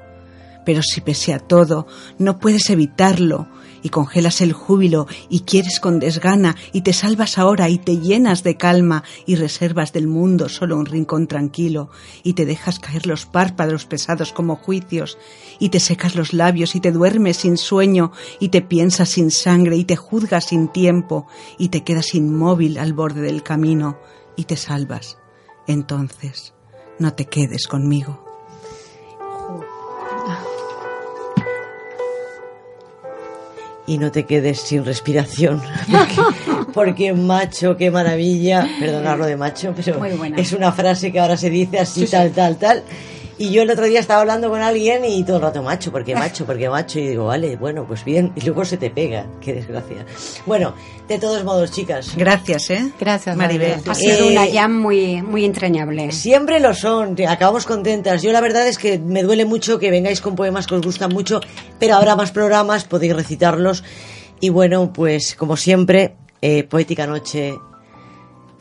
Pero 0.65 0.81
si 0.83 1.01
pese 1.01 1.33
a 1.33 1.39
todo 1.39 1.87
no 2.17 2.39
puedes 2.39 2.69
evitarlo 2.69 3.47
y 3.83 3.89
congelas 3.89 4.41
el 4.41 4.53
júbilo 4.53 5.07
y 5.29 5.41
quieres 5.41 5.79
con 5.79 5.99
desgana 5.99 6.55
y 6.71 6.81
te 6.81 6.93
salvas 6.93 7.37
ahora 7.37 7.69
y 7.69 7.77
te 7.77 7.97
llenas 7.97 8.43
de 8.43 8.57
calma 8.57 9.03
y 9.25 9.35
reservas 9.35 9.93
del 9.93 10.07
mundo 10.07 10.49
solo 10.49 10.77
un 10.77 10.85
rincón 10.85 11.27
tranquilo 11.27 11.89
y 12.23 12.33
te 12.33 12.45
dejas 12.45 12.79
caer 12.79 13.07
los 13.07 13.25
párpados 13.25 13.85
pesados 13.85 14.33
como 14.33 14.55
juicios 14.55 15.17
y 15.59 15.69
te 15.69 15.79
secas 15.79 16.15
los 16.15 16.33
labios 16.33 16.75
y 16.75 16.79
te 16.79 16.91
duermes 16.91 17.37
sin 17.37 17.57
sueño 17.57 18.11
y 18.39 18.49
te 18.49 18.61
piensas 18.61 19.09
sin 19.09 19.31
sangre 19.31 19.77
y 19.77 19.85
te 19.85 19.95
juzgas 19.95 20.45
sin 20.45 20.67
tiempo 20.67 21.27
y 21.57 21.69
te 21.69 21.83
quedas 21.83 22.13
inmóvil 22.15 22.77
al 22.77 22.93
borde 22.93 23.21
del 23.21 23.43
camino 23.43 23.97
y 24.35 24.45
te 24.45 24.57
salvas. 24.57 25.17
Entonces, 25.67 26.53
no 26.99 27.13
te 27.13 27.25
quedes 27.25 27.67
conmigo. 27.67 28.30
Y 33.91 33.97
no 33.97 34.09
te 34.09 34.25
quedes 34.25 34.61
sin 34.61 34.85
respiración. 34.85 35.61
Porque, 35.91 36.15
porque 36.73 37.13
macho, 37.13 37.75
qué 37.75 37.91
maravilla. 37.91 38.65
Perdonarlo 38.79 39.25
de 39.25 39.35
macho, 39.35 39.73
pero 39.75 39.99
es 40.37 40.53
una 40.53 40.71
frase 40.71 41.11
que 41.11 41.19
ahora 41.19 41.35
se 41.35 41.49
dice 41.49 41.77
así, 41.77 42.05
tal, 42.05 42.31
tal, 42.31 42.55
tal. 42.55 42.83
Y 43.41 43.49
yo 43.49 43.63
el 43.63 43.71
otro 43.71 43.85
día 43.85 43.99
estaba 43.99 44.21
hablando 44.21 44.51
con 44.51 44.61
alguien 44.61 45.03
y 45.03 45.23
todo 45.23 45.37
el 45.37 45.41
rato 45.41 45.63
macho, 45.63 45.91
porque 45.91 46.13
macho, 46.13 46.45
porque 46.45 46.69
macho. 46.69 46.99
Y 46.99 47.07
digo, 47.07 47.25
vale, 47.25 47.55
bueno, 47.55 47.85
pues 47.87 48.05
bien. 48.05 48.31
Y 48.35 48.41
luego 48.41 48.63
se 48.65 48.77
te 48.77 48.91
pega. 48.91 49.25
Qué 49.41 49.53
desgracia. 49.53 50.05
Bueno, 50.45 50.75
de 51.07 51.17
todos 51.17 51.43
modos, 51.43 51.71
chicas. 51.71 52.15
Gracias, 52.15 52.69
¿eh? 52.69 52.91
Gracias, 52.99 53.35
Maribel. 53.35 53.69
Maribel. 53.77 53.89
Ha 53.91 53.95
sido 53.95 54.27
Eh, 54.27 54.31
una 54.31 54.45
jam 54.45 54.79
muy, 54.79 55.23
muy 55.23 55.43
entrañable. 55.43 56.11
Siempre 56.11 56.59
lo 56.59 56.75
son, 56.75 57.15
acabamos 57.27 57.65
contentas. 57.65 58.21
Yo 58.21 58.31
la 58.31 58.41
verdad 58.41 58.67
es 58.67 58.77
que 58.77 58.99
me 58.99 59.23
duele 59.23 59.45
mucho 59.45 59.79
que 59.79 59.89
vengáis 59.89 60.21
con 60.21 60.35
poemas 60.35 60.67
que 60.67 60.75
os 60.75 60.81
gustan 60.85 61.11
mucho, 61.11 61.41
pero 61.79 61.95
habrá 61.95 62.15
más 62.15 62.31
programas, 62.31 62.83
podéis 62.83 63.15
recitarlos. 63.15 63.83
Y 64.39 64.49
bueno, 64.49 64.93
pues 64.93 65.33
como 65.33 65.57
siempre, 65.57 66.15
eh, 66.43 66.63
poética 66.63 67.07
noche, 67.07 67.55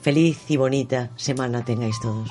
feliz 0.00 0.38
y 0.48 0.56
bonita 0.56 1.10
semana 1.16 1.62
tengáis 1.66 2.00
todos. 2.00 2.30